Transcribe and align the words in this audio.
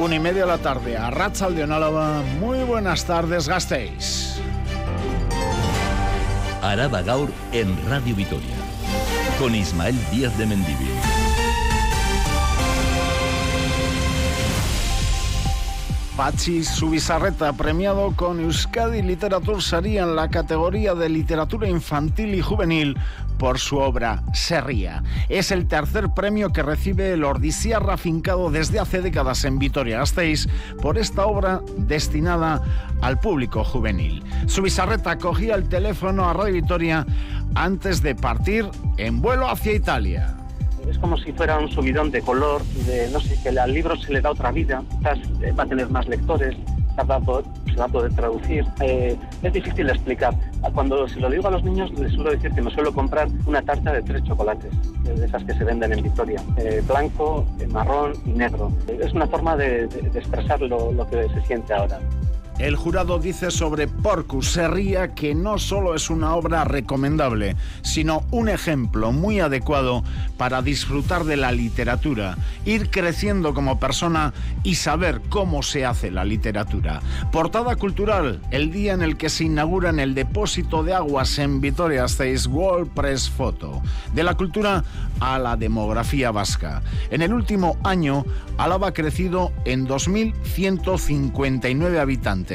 Una 0.00 0.14
y 0.14 0.18
media 0.18 0.40
de 0.40 0.46
la 0.46 0.56
tarde 0.56 0.96
a 0.96 1.10
Ratzal 1.10 1.54
de 1.54 1.64
Onálava. 1.64 2.22
Muy 2.40 2.64
buenas 2.64 3.04
tardes, 3.04 3.46
gastéis. 3.46 4.40
Araba 6.62 7.02
Gaur 7.02 7.30
en 7.52 7.76
Radio 7.86 8.16
Vitoria. 8.16 8.56
Con 9.38 9.54
Ismael 9.54 9.94
Díaz 10.10 10.38
de 10.38 10.46
Mendivil. 10.46 10.88
Pachi 16.16 16.64
Subisarreta, 16.64 17.52
premiado 17.52 18.14
con 18.16 18.40
Euskadi 18.40 19.02
Literatur 19.02 19.62
Saría 19.62 20.04
en 20.04 20.16
la 20.16 20.30
categoría 20.30 20.94
de 20.94 21.10
literatura 21.10 21.68
infantil 21.68 22.34
y 22.34 22.40
juvenil 22.40 22.96
por 23.40 23.58
su 23.58 23.78
obra 23.78 24.22
Serría. 24.34 25.02
Es 25.30 25.50
el 25.50 25.66
tercer 25.66 26.10
premio 26.10 26.50
que 26.50 26.62
recibe 26.62 27.14
el 27.14 27.24
Ordisiarra 27.24 27.94
afincado 27.94 28.50
desde 28.50 28.78
hace 28.78 29.00
décadas 29.00 29.46
en 29.46 29.58
Vitoria-Gasteiz 29.58 30.46
por 30.82 30.98
esta 30.98 31.24
obra 31.24 31.62
destinada 31.78 32.62
al 33.00 33.18
público 33.18 33.64
juvenil. 33.64 34.22
Subisarreta 34.46 35.16
cogía 35.16 35.54
el 35.54 35.70
teléfono 35.70 36.28
a 36.28 36.34
Radio 36.34 36.52
Vitoria 36.52 37.06
antes 37.54 38.02
de 38.02 38.14
partir 38.14 38.68
en 38.98 39.22
vuelo 39.22 39.48
hacia 39.48 39.72
Italia 39.72 40.36
es 40.88 40.98
como 40.98 41.16
si 41.18 41.32
fuera 41.32 41.58
un 41.58 41.70
subidón 41.70 42.10
de 42.10 42.20
color, 42.22 42.64
de 42.86 43.10
no 43.10 43.20
sé, 43.20 43.38
que 43.42 43.50
al 43.50 43.72
libro 43.72 43.96
se 43.96 44.12
le 44.12 44.20
da 44.20 44.30
otra 44.30 44.50
vida, 44.50 44.82
quizás 44.90 45.18
eh, 45.42 45.52
va 45.52 45.64
a 45.64 45.66
tener 45.66 45.88
más 45.90 46.08
lectores, 46.08 46.56
se 46.96 47.02
va 47.76 47.84
a 47.84 47.88
poder, 47.88 48.12
traducir. 48.14 48.64
Eh, 48.80 49.16
es 49.42 49.52
difícil 49.52 49.88
explicar. 49.88 50.34
Cuando 50.74 51.08
se 51.08 51.20
lo 51.20 51.30
digo 51.30 51.48
a 51.48 51.50
los 51.50 51.64
niños, 51.64 51.90
les 51.98 52.12
suelo 52.12 52.30
decir 52.30 52.52
que 52.52 52.62
me 52.62 52.70
suelo 52.70 52.92
comprar 52.92 53.28
una 53.46 53.62
tarta 53.62 53.92
de 53.92 54.02
tres 54.02 54.22
chocolates, 54.24 54.70
de 55.02 55.24
esas 55.24 55.44
que 55.44 55.54
se 55.54 55.64
venden 55.64 55.92
en 55.92 56.02
Victoria, 56.02 56.42
eh, 56.56 56.82
blanco, 56.86 57.46
marrón 57.70 58.12
y 58.26 58.30
negro. 58.30 58.70
Es 58.88 59.12
una 59.12 59.26
forma 59.26 59.56
de, 59.56 59.84
expresar 60.14 60.60
lo 60.60 61.06
que 61.10 61.28
se 61.28 61.40
siente 61.46 61.72
ahora. 61.72 61.98
El 62.60 62.76
jurado 62.76 63.18
dice 63.18 63.50
sobre 63.50 63.88
Porcus 63.88 64.52
Serría 64.52 65.14
que 65.14 65.34
no 65.34 65.58
solo 65.58 65.94
es 65.94 66.10
una 66.10 66.34
obra 66.34 66.64
recomendable, 66.64 67.56
sino 67.80 68.22
un 68.30 68.50
ejemplo 68.50 69.12
muy 69.12 69.40
adecuado 69.40 70.04
para 70.36 70.60
disfrutar 70.60 71.24
de 71.24 71.38
la 71.38 71.52
literatura, 71.52 72.36
ir 72.66 72.90
creciendo 72.90 73.54
como 73.54 73.80
persona 73.80 74.34
y 74.62 74.74
saber 74.74 75.22
cómo 75.30 75.62
se 75.62 75.86
hace 75.86 76.10
la 76.10 76.26
literatura. 76.26 77.00
Portada 77.32 77.76
cultural, 77.76 78.42
el 78.50 78.70
día 78.70 78.92
en 78.92 79.00
el 79.00 79.16
que 79.16 79.30
se 79.30 79.44
inaugura 79.44 79.88
en 79.88 79.98
el 79.98 80.14
depósito 80.14 80.82
de 80.82 80.92
aguas 80.92 81.38
en 81.38 81.62
Vitoria 81.62 82.08
6 82.08 82.46
World 82.48 82.90
Press 82.90 83.30
Photo. 83.30 83.80
De 84.12 84.22
la 84.22 84.34
cultura 84.34 84.84
a 85.18 85.38
la 85.38 85.56
demografía 85.56 86.30
vasca. 86.30 86.82
En 87.10 87.22
el 87.22 87.32
último 87.32 87.78
año, 87.84 88.26
Álava 88.58 88.88
ha 88.88 88.92
crecido 88.92 89.50
en 89.64 89.88
2.159 89.88 91.98
habitantes 91.98 92.49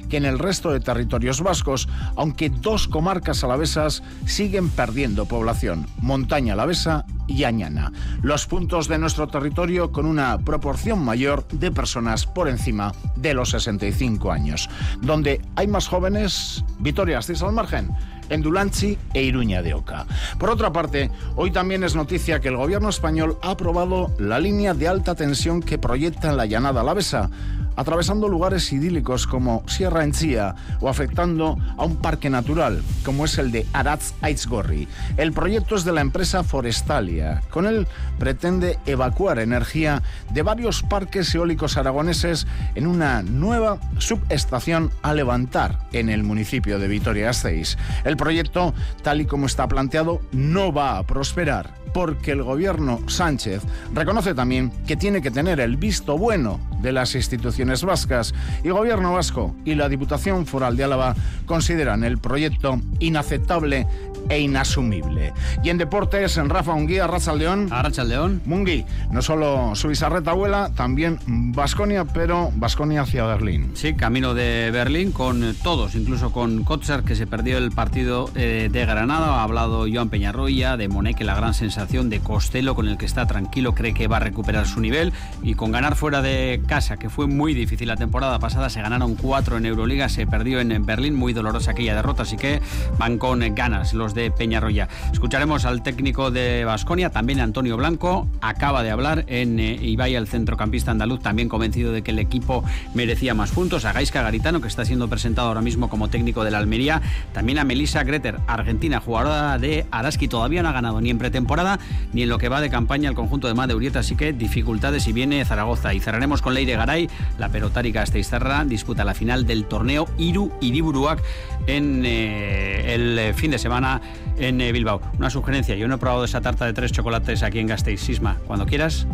que 0.08 0.16
en 0.16 0.24
el 0.24 0.38
resto 0.38 0.70
de 0.70 0.80
territorios 0.80 1.40
vascos, 1.40 1.88
aunque 2.16 2.50
dos 2.50 2.88
comarcas 2.88 3.44
alavesas 3.44 4.02
siguen 4.26 4.68
perdiendo 4.68 5.26
población, 5.26 5.86
Montaña 6.00 6.54
Alavesa 6.54 7.04
y 7.26 7.44
Añana, 7.44 7.92
los 8.22 8.46
puntos 8.46 8.88
de 8.88 8.98
nuestro 8.98 9.28
territorio 9.28 9.92
con 9.92 10.06
una 10.06 10.38
proporción 10.38 11.04
mayor 11.04 11.46
de 11.48 11.70
personas 11.70 12.26
por 12.26 12.48
encima 12.48 12.92
de 13.16 13.34
los 13.34 13.50
65 13.50 14.32
años. 14.32 14.68
Donde 15.00 15.40
hay 15.56 15.66
más 15.66 15.88
jóvenes, 15.88 16.64
Vitoria 16.78 17.18
estáis 17.18 17.42
al 17.42 17.52
margen 17.52 17.90
en 18.28 18.42
Dulanchi 18.42 18.98
e 19.12 19.22
Iruña 19.22 19.62
de 19.62 19.74
Oca. 19.74 20.06
Por 20.38 20.50
otra 20.50 20.72
parte, 20.72 21.10
hoy 21.36 21.50
también 21.50 21.84
es 21.84 21.94
noticia 21.94 22.40
que 22.40 22.48
el 22.48 22.56
gobierno 22.56 22.88
español 22.88 23.38
ha 23.42 23.50
aprobado 23.50 24.14
la 24.18 24.38
línea 24.38 24.74
de 24.74 24.88
alta 24.88 25.14
tensión 25.14 25.62
que 25.62 25.78
proyecta 25.78 26.30
en 26.30 26.36
la 26.36 26.46
llanada 26.46 26.80
alavesa 26.80 27.30
atravesando 27.76 28.28
lugares 28.28 28.72
idílicos 28.72 29.26
como 29.26 29.62
Sierra 29.66 30.04
Enchía 30.04 30.54
o 30.80 30.88
afectando 30.88 31.58
a 31.76 31.84
un 31.84 31.96
parque 31.96 32.30
natural 32.30 32.82
como 33.04 33.24
es 33.24 33.38
el 33.38 33.50
de 33.50 33.66
Aratz 33.72 34.12
Aitzgorri. 34.20 34.88
El 35.16 35.32
proyecto 35.32 35.76
es 35.76 35.84
de 35.84 35.92
la 35.92 36.00
empresa 36.00 36.44
Forestalia. 36.44 37.42
Con 37.50 37.66
él 37.66 37.86
pretende 38.18 38.78
evacuar 38.86 39.38
energía 39.38 40.02
de 40.32 40.42
varios 40.42 40.82
parques 40.82 41.34
eólicos 41.34 41.76
aragoneses 41.76 42.46
en 42.74 42.86
una 42.86 43.22
nueva 43.22 43.78
subestación 43.98 44.90
a 45.02 45.14
levantar 45.14 45.78
en 45.92 46.08
el 46.08 46.22
municipio 46.22 46.78
de 46.78 46.88
Vitoria-Gasteiz. 46.88 47.76
El 48.04 48.16
proyecto, 48.16 48.74
tal 49.02 49.20
y 49.20 49.26
como 49.26 49.46
está 49.46 49.68
planteado, 49.68 50.20
no 50.32 50.72
va 50.72 50.98
a 50.98 51.02
prosperar 51.04 51.74
porque 51.92 52.32
el 52.32 52.42
gobierno 52.42 53.00
Sánchez 53.06 53.62
reconoce 53.94 54.34
también 54.34 54.72
que 54.86 54.96
tiene 54.96 55.22
que 55.22 55.30
tener 55.30 55.60
el 55.60 55.76
visto 55.76 56.18
bueno 56.18 56.58
de 56.84 56.92
las 56.92 57.16
instituciones 57.16 57.82
vascas 57.82 58.34
y 58.62 58.68
gobierno 58.68 59.14
vasco 59.14 59.56
y 59.64 59.74
la 59.74 59.88
Diputación 59.88 60.46
Foral 60.46 60.76
de 60.76 60.84
Álava 60.84 61.16
consideran 61.46 62.04
el 62.04 62.18
proyecto 62.18 62.78
inaceptable 63.00 63.88
e 64.28 64.40
inasumible. 64.40 65.32
Y 65.62 65.70
en 65.70 65.78
deportes, 65.78 66.36
en 66.36 66.48
Rafa 66.48 66.72
Unguía, 66.72 67.06
Racha 67.06 67.34
León. 67.34 67.68
Racha 67.68 68.04
León. 68.04 68.40
Mungui, 68.44 68.84
no 69.10 69.22
solo 69.22 69.74
su 69.74 69.88
abuela, 70.04 70.70
también 70.74 71.18
Basconia, 71.26 72.04
pero 72.04 72.50
Basconia 72.56 73.02
hacia 73.02 73.24
Berlín. 73.24 73.72
Sí, 73.74 73.94
camino 73.94 74.34
de 74.34 74.70
Berlín 74.70 75.12
con 75.12 75.54
todos, 75.62 75.94
incluso 75.94 76.32
con 76.32 76.64
Kotzer, 76.64 77.02
que 77.02 77.16
se 77.16 77.26
perdió 77.26 77.58
el 77.58 77.70
partido 77.70 78.30
eh, 78.34 78.68
de 78.70 78.86
Granada. 78.86 79.40
Ha 79.40 79.42
hablado 79.42 79.86
Joan 79.92 80.08
Peñarroya, 80.08 80.76
de 80.76 80.88
Moneque, 80.88 81.24
la 81.24 81.34
gran 81.34 81.54
sensación 81.54 82.10
de 82.10 82.20
Costello, 82.20 82.74
con 82.74 82.88
el 82.88 82.98
que 82.98 83.06
está 83.06 83.26
tranquilo, 83.26 83.74
cree 83.74 83.94
que 83.94 84.08
va 84.08 84.16
a 84.16 84.20
recuperar 84.20 84.66
su 84.66 84.80
nivel. 84.80 85.12
Y 85.42 85.54
con 85.54 85.72
ganar 85.72 85.96
fuera 85.96 86.22
de 86.22 86.62
casa, 86.74 86.96
que 86.96 87.08
fue 87.08 87.28
muy 87.28 87.54
difícil 87.54 87.86
la 87.86 87.94
temporada 87.94 88.40
pasada, 88.40 88.68
se 88.68 88.82
ganaron 88.82 89.14
cuatro 89.14 89.58
en 89.58 89.64
Euroliga, 89.64 90.08
se 90.08 90.26
perdió 90.26 90.58
en 90.58 90.84
Berlín, 90.84 91.14
muy 91.14 91.32
dolorosa 91.32 91.70
aquella 91.70 91.94
derrota, 91.94 92.24
así 92.24 92.36
que 92.36 92.60
van 92.98 93.16
con 93.16 93.38
ganas 93.54 93.94
los 93.94 94.12
de 94.12 94.32
Peñarroya. 94.32 94.88
Escucharemos 95.12 95.66
al 95.66 95.84
técnico 95.84 96.32
de 96.32 96.64
Basconia, 96.64 97.10
también 97.10 97.38
Antonio 97.38 97.76
Blanco, 97.76 98.26
acaba 98.40 98.82
de 98.82 98.90
hablar 98.90 99.24
en 99.28 99.60
eh, 99.60 99.78
Ibai, 99.80 100.16
el 100.16 100.26
centrocampista 100.26 100.90
andaluz, 100.90 101.20
también 101.20 101.48
convencido 101.48 101.92
de 101.92 102.02
que 102.02 102.10
el 102.10 102.18
equipo 102.18 102.64
merecía 102.92 103.34
más 103.34 103.52
puntos. 103.52 103.84
A 103.84 103.92
Gaisca 103.92 104.22
Garitano, 104.22 104.60
que 104.60 104.66
está 104.66 104.84
siendo 104.84 105.06
presentado 105.06 105.46
ahora 105.46 105.60
mismo 105.60 105.88
como 105.88 106.08
técnico 106.08 106.42
de 106.42 106.50
la 106.50 106.58
Almería, 106.58 107.02
también 107.32 107.60
a 107.60 107.64
Melissa 107.64 108.02
Greter, 108.02 108.40
argentina, 108.48 108.98
jugadora 108.98 109.58
de 109.58 109.86
Araski, 109.92 110.26
todavía 110.26 110.64
no 110.64 110.70
ha 110.70 110.72
ganado 110.72 111.00
ni 111.00 111.10
en 111.10 111.18
pretemporada 111.18 111.78
ni 112.12 112.24
en 112.24 112.28
lo 112.28 112.38
que 112.38 112.48
va 112.48 112.60
de 112.60 112.68
campaña 112.68 113.10
el 113.10 113.14
conjunto 113.14 113.46
de 113.46 113.54
Made 113.54 113.76
Urieta, 113.76 114.00
así 114.00 114.16
que 114.16 114.32
dificultades 114.32 115.06
y 115.06 115.12
viene 115.12 115.44
Zaragoza. 115.44 115.94
Y 115.94 116.00
cerraremos 116.00 116.42
con 116.42 116.52
Leire 116.54 116.63
Garay, 116.72 117.08
la 117.38 117.48
pelotárica 117.50 118.02
Esteizarra, 118.02 118.64
disputa 118.64 119.04
la 119.04 119.14
final 119.14 119.46
del 119.46 119.66
torneo 119.66 120.08
Iru 120.16 120.50
Iriburuak 120.60 121.22
en 121.66 122.02
eh, 122.04 122.94
el 122.94 123.34
fin 123.34 123.50
de 123.50 123.58
semana 123.58 124.00
en 124.38 124.60
eh, 124.60 124.72
Bilbao. 124.72 125.00
Una 125.18 125.30
sugerencia, 125.30 125.76
yo 125.76 125.88
no 125.88 125.96
he 125.96 125.98
probado 125.98 126.24
esa 126.24 126.40
tarta 126.40 126.64
de 126.66 126.72
tres 126.72 126.92
chocolates 126.92 127.42
aquí 127.42 127.58
en 127.58 127.66
Gasteiz. 127.66 128.00
Sisma, 128.00 128.38
cuando 128.46 128.66
quieras. 128.66 129.06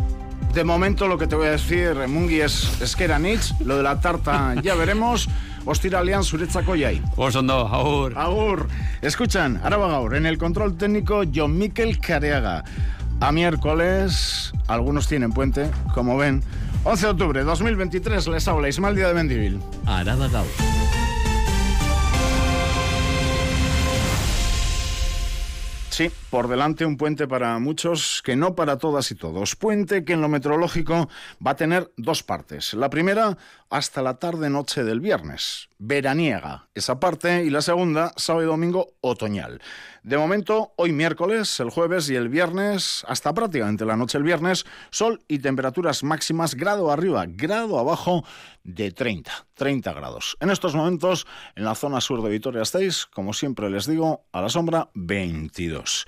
De 0.53 0.65
momento 0.65 1.07
lo 1.07 1.17
que 1.17 1.27
te 1.27 1.35
voy 1.35 1.47
a 1.47 1.51
decir, 1.51 1.95
Mungi, 2.07 2.41
es, 2.41 2.81
es 2.81 2.95
que 2.97 3.05
era 3.05 3.19
Nietzsche, 3.19 3.55
lo 3.63 3.77
de 3.77 3.83
la 3.83 4.01
tarta 4.01 4.55
ya 4.63 4.75
veremos. 4.75 5.29
Ostiralean 5.63 6.23
zuretzako 6.23 6.73
jai. 6.75 7.01
Osondo, 7.15 7.67
agur. 7.67 8.17
Agur. 8.17 8.67
Escuchan, 9.01 9.61
Araba 9.63 9.87
Gaur, 9.87 10.15
en 10.15 10.25
el 10.25 10.37
control 10.37 10.75
técnico 10.75 11.23
John 11.33 11.57
Miquel 11.57 11.99
Careaga. 11.99 12.63
A 13.19 13.31
miércoles, 13.31 14.51
algunos 14.67 15.07
tienen 15.07 15.31
puente, 15.31 15.69
como 15.93 16.17
ven. 16.17 16.43
11 16.83 17.05
de 17.05 17.11
octubre 17.11 17.43
2023 17.43 18.27
les 18.27 18.47
habla 18.47 18.67
Ismael 18.67 18.95
Día 18.95 19.07
de 19.07 19.13
Mendivil. 19.13 19.59
Araba 19.85 20.27
Gaur. 20.27 20.47
Sí, 25.91 26.09
Por 26.31 26.47
delante 26.47 26.85
un 26.85 26.95
puente 26.95 27.27
para 27.27 27.59
muchos 27.59 28.21
que 28.23 28.37
no 28.37 28.55
para 28.55 28.77
todas 28.77 29.11
y 29.11 29.15
todos. 29.15 29.57
Puente 29.57 30.05
que 30.05 30.13
en 30.13 30.21
lo 30.21 30.29
meteorológico 30.29 31.09
va 31.45 31.51
a 31.51 31.55
tener 31.57 31.91
dos 31.97 32.23
partes. 32.23 32.73
La 32.73 32.89
primera 32.89 33.37
hasta 33.71 34.01
la 34.01 34.15
tarde-noche 34.15 34.83
del 34.83 34.99
viernes, 34.99 35.69
veraniega 35.77 36.67
esa 36.75 36.99
parte, 36.99 37.45
y 37.45 37.49
la 37.49 37.61
segunda, 37.61 38.11
sábado 38.17 38.43
y 38.43 38.47
domingo, 38.47 38.93
otoñal. 38.99 39.61
De 40.03 40.17
momento, 40.17 40.73
hoy 40.75 40.91
miércoles, 40.91 41.59
el 41.61 41.69
jueves 41.69 42.09
y 42.09 42.15
el 42.15 42.27
viernes, 42.27 43.05
hasta 43.07 43.33
prácticamente 43.33 43.85
la 43.85 43.95
noche 43.95 44.17
del 44.17 44.25
viernes, 44.25 44.65
sol 44.89 45.23
y 45.29 45.39
temperaturas 45.39 46.03
máximas 46.03 46.55
grado 46.55 46.91
arriba, 46.91 47.25
grado 47.27 47.79
abajo 47.79 48.25
de 48.63 48.91
30, 48.91 49.31
30 49.53 49.93
grados. 49.93 50.37
En 50.41 50.49
estos 50.49 50.75
momentos, 50.75 51.25
en 51.55 51.63
la 51.63 51.75
zona 51.75 52.01
sur 52.01 52.21
de 52.21 52.29
Vitoria 52.29 52.63
estáis, 52.63 53.05
como 53.05 53.31
siempre 53.31 53.69
les 53.69 53.85
digo, 53.85 54.25
a 54.33 54.41
la 54.41 54.49
sombra 54.49 54.89
22. 54.95 56.07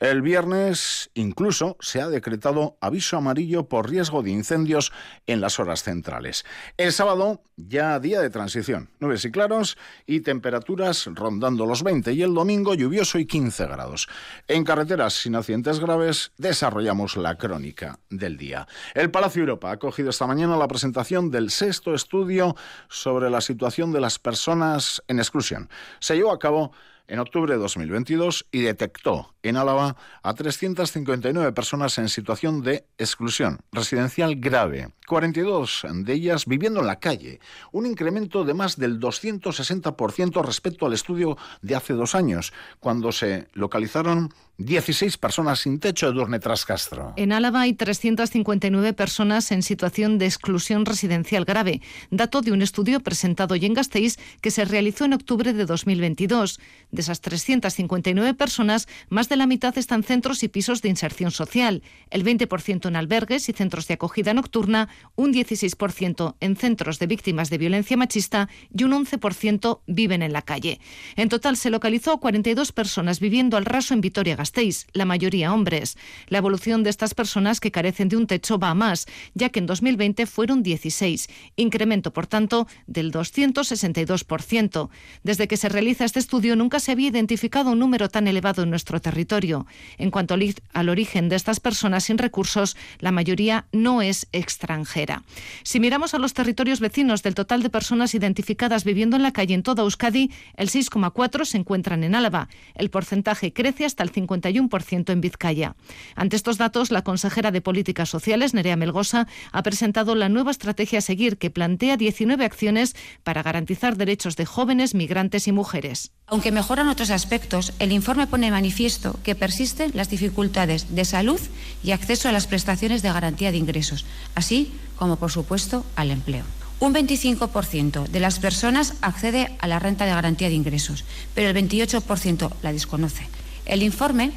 El 0.00 0.22
viernes 0.22 1.10
incluso 1.12 1.76
se 1.78 2.00
ha 2.00 2.08
decretado 2.08 2.78
aviso 2.80 3.18
amarillo 3.18 3.68
por 3.68 3.90
riesgo 3.90 4.22
de 4.22 4.30
incendios 4.30 4.92
en 5.26 5.42
las 5.42 5.60
horas 5.60 5.82
centrales. 5.82 6.46
El 6.78 6.92
sábado 6.92 7.42
ya 7.58 8.00
día 8.00 8.22
de 8.22 8.30
transición, 8.30 8.88
nubes 8.98 9.26
y 9.26 9.30
claros 9.30 9.76
y 10.06 10.20
temperaturas 10.20 11.04
rondando 11.04 11.66
los 11.66 11.82
20 11.82 12.14
y 12.14 12.22
el 12.22 12.32
domingo 12.32 12.72
lluvioso 12.72 13.18
y 13.18 13.26
15 13.26 13.66
grados. 13.66 14.08
En 14.48 14.64
carreteras 14.64 15.12
sin 15.12 15.34
accidentes 15.34 15.80
graves 15.80 16.32
desarrollamos 16.38 17.18
la 17.18 17.36
crónica 17.36 17.98
del 18.08 18.38
día. 18.38 18.66
El 18.94 19.10
Palacio 19.10 19.40
Europa 19.40 19.68
ha 19.68 19.72
acogido 19.72 20.08
esta 20.08 20.26
mañana 20.26 20.56
la 20.56 20.66
presentación 20.66 21.30
del 21.30 21.50
sexto 21.50 21.94
estudio 21.94 22.56
sobre 22.88 23.28
la 23.28 23.42
situación 23.42 23.92
de 23.92 24.00
las 24.00 24.18
personas 24.18 25.02
en 25.08 25.18
exclusión. 25.18 25.68
Se 25.98 26.16
llevó 26.16 26.32
a 26.32 26.38
cabo 26.38 26.72
en 27.10 27.18
octubre 27.18 27.52
de 27.52 27.58
2022 27.58 28.46
y 28.52 28.62
detectó 28.62 29.34
en 29.42 29.56
Álava 29.56 29.89
a 30.22 30.34
359 30.34 31.52
personas 31.52 31.98
en 31.98 32.08
situación 32.08 32.62
de 32.62 32.86
exclusión 32.98 33.60
residencial 33.72 34.36
grave, 34.36 34.92
42 35.06 35.86
de 35.92 36.12
ellas 36.12 36.46
viviendo 36.46 36.80
en 36.80 36.86
la 36.86 37.00
calle, 37.00 37.40
un 37.72 37.86
incremento 37.86 38.44
de 38.44 38.54
más 38.54 38.76
del 38.76 39.00
260% 39.00 40.44
respecto 40.44 40.86
al 40.86 40.92
estudio 40.92 41.36
de 41.62 41.76
hace 41.76 41.94
dos 41.94 42.14
años, 42.14 42.52
cuando 42.78 43.12
se 43.12 43.48
localizaron 43.54 44.32
16 44.60 45.16
personas 45.16 45.60
sin 45.60 45.80
techo 45.80 46.06
de 46.06 46.12
Durne 46.12 46.38
Castro. 46.38 47.14
En 47.16 47.32
Álava 47.32 47.62
hay 47.62 47.72
359 47.72 48.92
personas 48.92 49.50
en 49.52 49.62
situación 49.62 50.18
de 50.18 50.26
exclusión 50.26 50.84
residencial 50.84 51.46
grave, 51.46 51.80
dato 52.10 52.42
de 52.42 52.52
un 52.52 52.60
estudio 52.60 53.00
presentado 53.00 53.54
hoy 53.54 53.64
en 53.64 53.72
Gasteiz 53.72 54.18
que 54.42 54.50
se 54.50 54.66
realizó 54.66 55.06
en 55.06 55.14
octubre 55.14 55.54
de 55.54 55.64
2022. 55.64 56.60
De 56.90 57.00
esas 57.00 57.22
359 57.22 58.34
personas, 58.34 58.86
más 59.08 59.30
de 59.30 59.36
la 59.36 59.46
mitad 59.46 59.76
están 59.80 60.00
en 60.00 60.04
centros 60.04 60.42
y 60.42 60.48
pisos 60.48 60.80
de 60.80 60.88
inserción 60.88 61.30
social, 61.30 61.82
el 62.10 62.24
20% 62.24 62.88
en 62.88 62.96
albergues 62.96 63.48
y 63.48 63.52
centros 63.52 63.86
de 63.86 63.94
acogida 63.94 64.32
nocturna, 64.32 64.88
un 65.14 65.32
16% 65.32 66.36
en 66.40 66.56
centros 66.56 66.98
de 66.98 67.06
víctimas 67.06 67.50
de 67.50 67.58
violencia 67.58 67.96
machista 67.96 68.48
y 68.74 68.84
un 68.84 68.92
11% 68.92 69.80
viven 69.86 70.22
en 70.22 70.32
la 70.32 70.42
calle. 70.42 70.80
En 71.16 71.28
total 71.28 71.56
se 71.56 71.70
localizó 71.70 72.18
42 72.18 72.72
personas 72.72 73.20
viviendo 73.20 73.56
al 73.56 73.66
raso 73.66 73.94
en 73.94 74.00
Vitoria-Gasteiz 74.00 74.86
la 74.92 75.04
mayoría 75.04 75.52
hombres. 75.52 75.98
La 76.28 76.38
evolución 76.38 76.82
de 76.82 76.90
estas 76.90 77.14
personas 77.14 77.60
que 77.60 77.70
carecen 77.70 78.08
de 78.08 78.16
un 78.16 78.26
techo 78.26 78.58
va 78.58 78.70
a 78.70 78.74
más, 78.74 79.06
ya 79.34 79.50
que 79.50 79.58
en 79.58 79.66
2020 79.66 80.26
fueron 80.26 80.62
16, 80.62 81.28
incremento, 81.56 82.12
por 82.12 82.26
tanto, 82.26 82.66
del 82.86 83.12
262%. 83.12 84.88
Desde 85.22 85.48
que 85.48 85.56
se 85.56 85.68
realiza 85.68 86.04
este 86.04 86.18
estudio 86.18 86.56
nunca 86.56 86.80
se 86.80 86.92
había 86.92 87.08
identificado 87.08 87.72
un 87.72 87.78
número 87.78 88.08
tan 88.08 88.28
elevado 88.28 88.62
en 88.62 88.70
nuestro 88.70 89.00
territorio. 89.00 89.66
En 89.98 90.10
cuanto 90.10 90.34
al 90.72 90.88
origen 90.88 91.28
de 91.28 91.36
estas 91.36 91.60
personas 91.60 92.04
sin 92.04 92.18
recursos, 92.18 92.76
la 92.98 93.12
mayoría 93.12 93.66
no 93.72 94.02
es 94.02 94.26
extranjera. 94.32 95.22
Si 95.62 95.80
miramos 95.80 96.14
a 96.14 96.18
los 96.18 96.34
territorios 96.34 96.80
vecinos 96.80 97.22
del 97.22 97.34
total 97.34 97.62
de 97.62 97.70
personas 97.70 98.14
identificadas 98.14 98.84
viviendo 98.84 99.16
en 99.16 99.22
la 99.22 99.32
calle 99.32 99.54
en 99.54 99.62
toda 99.62 99.82
Euskadi, 99.82 100.30
el 100.56 100.70
6,4 100.70 101.44
se 101.44 101.58
encuentran 101.58 102.04
en 102.04 102.14
Álava. 102.14 102.48
El 102.74 102.90
porcentaje 102.90 103.52
crece 103.52 103.84
hasta 103.84 104.02
el 104.02 104.10
50 104.10 104.50
en 104.50 105.20
Vizcaya. 105.20 105.76
Ante 106.14 106.36
estos 106.36 106.58
datos, 106.58 106.90
la 106.90 107.02
consejera 107.02 107.50
de 107.50 107.60
Políticas 107.60 108.08
Sociales, 108.08 108.54
Nerea 108.54 108.76
Melgosa, 108.76 109.26
ha 109.52 109.62
presentado 109.62 110.14
la 110.14 110.28
nueva 110.28 110.50
estrategia 110.50 110.98
a 110.98 111.02
seguir 111.02 111.38
que 111.38 111.50
plantea 111.50 111.96
19 111.96 112.44
acciones 112.44 112.94
para 113.22 113.42
garantizar 113.42 113.96
derechos 113.96 114.36
de 114.36 114.46
jóvenes, 114.46 114.94
migrantes 114.94 115.48
y 115.48 115.52
mujeres. 115.52 116.12
Aunque 116.26 116.52
mejoran 116.52 116.88
otros 116.88 117.10
aspectos, 117.10 117.72
el 117.78 117.92
informe 117.92 118.26
pone 118.26 118.50
manifiesto 118.50 119.18
que 119.24 119.34
persisten 119.50 119.90
las 119.94 120.08
dificultades 120.08 120.94
de 120.94 121.04
salud 121.04 121.40
y 121.82 121.90
acceso 121.90 122.28
a 122.28 122.32
las 122.32 122.46
prestaciones 122.46 123.02
de 123.02 123.12
garantía 123.12 123.50
de 123.50 123.58
ingresos, 123.58 124.06
así 124.36 124.70
como, 124.94 125.16
por 125.16 125.32
supuesto, 125.32 125.84
al 125.96 126.12
empleo. 126.12 126.44
Un 126.78 126.94
25% 126.94 128.06
de 128.06 128.20
las 128.20 128.38
personas 128.38 128.94
accede 129.00 129.56
a 129.58 129.66
la 129.66 129.80
renta 129.80 130.06
de 130.06 130.12
garantía 130.12 130.48
de 130.48 130.54
ingresos, 130.54 131.04
pero 131.34 131.50
el 131.50 131.56
28% 131.56 132.52
la 132.62 132.72
desconoce. 132.72 133.26
El 133.66 133.82
informe 133.82 134.30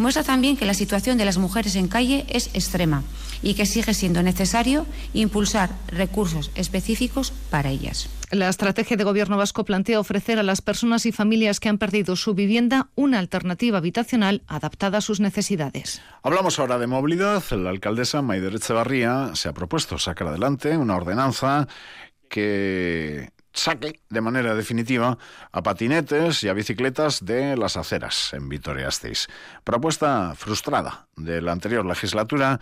muestra 0.00 0.24
también 0.24 0.56
que 0.56 0.66
la 0.66 0.74
situación 0.74 1.18
de 1.18 1.24
las 1.24 1.38
mujeres 1.38 1.76
en 1.76 1.88
calle 1.88 2.24
es 2.28 2.48
extrema 2.54 3.02
y 3.42 3.54
que 3.54 3.66
sigue 3.66 3.94
siendo 3.94 4.22
necesario 4.22 4.86
impulsar 5.14 5.70
recursos 5.88 6.50
específicos 6.54 7.32
para 7.50 7.70
ellas. 7.70 8.08
La 8.30 8.48
estrategia 8.48 8.96
de 8.96 9.04
Gobierno 9.04 9.36
vasco 9.36 9.64
plantea 9.64 9.98
ofrecer 9.98 10.38
a 10.38 10.44
las 10.44 10.62
personas 10.62 11.04
y 11.04 11.12
familias 11.12 11.58
que 11.58 11.68
han 11.68 11.78
perdido 11.78 12.14
su 12.14 12.34
vivienda 12.34 12.88
una 12.94 13.18
alternativa 13.18 13.78
habitacional 13.78 14.42
adaptada 14.46 14.98
a 14.98 15.00
sus 15.00 15.18
necesidades. 15.18 16.00
Hablamos 16.22 16.58
ahora 16.58 16.78
de 16.78 16.86
movilidad. 16.86 17.42
La 17.50 17.70
alcaldesa 17.70 18.22
Maider 18.22 18.54
Echevarría 18.54 19.30
se 19.34 19.48
ha 19.48 19.52
propuesto 19.52 19.98
sacar 19.98 20.28
adelante 20.28 20.76
una 20.76 20.96
ordenanza 20.96 21.66
que 22.28 23.30
saque 23.52 24.00
de 24.08 24.20
manera 24.20 24.54
definitiva 24.54 25.18
a 25.52 25.62
patinetes 25.62 26.42
y 26.44 26.48
a 26.48 26.52
bicicletas 26.52 27.24
de 27.24 27.56
las 27.56 27.76
aceras 27.76 28.32
en 28.32 28.48
Vitoria-Gasteiz. 28.48 29.28
Propuesta 29.64 30.34
frustrada 30.36 31.08
de 31.16 31.42
la 31.42 31.52
anterior 31.52 31.84
legislatura 31.84 32.60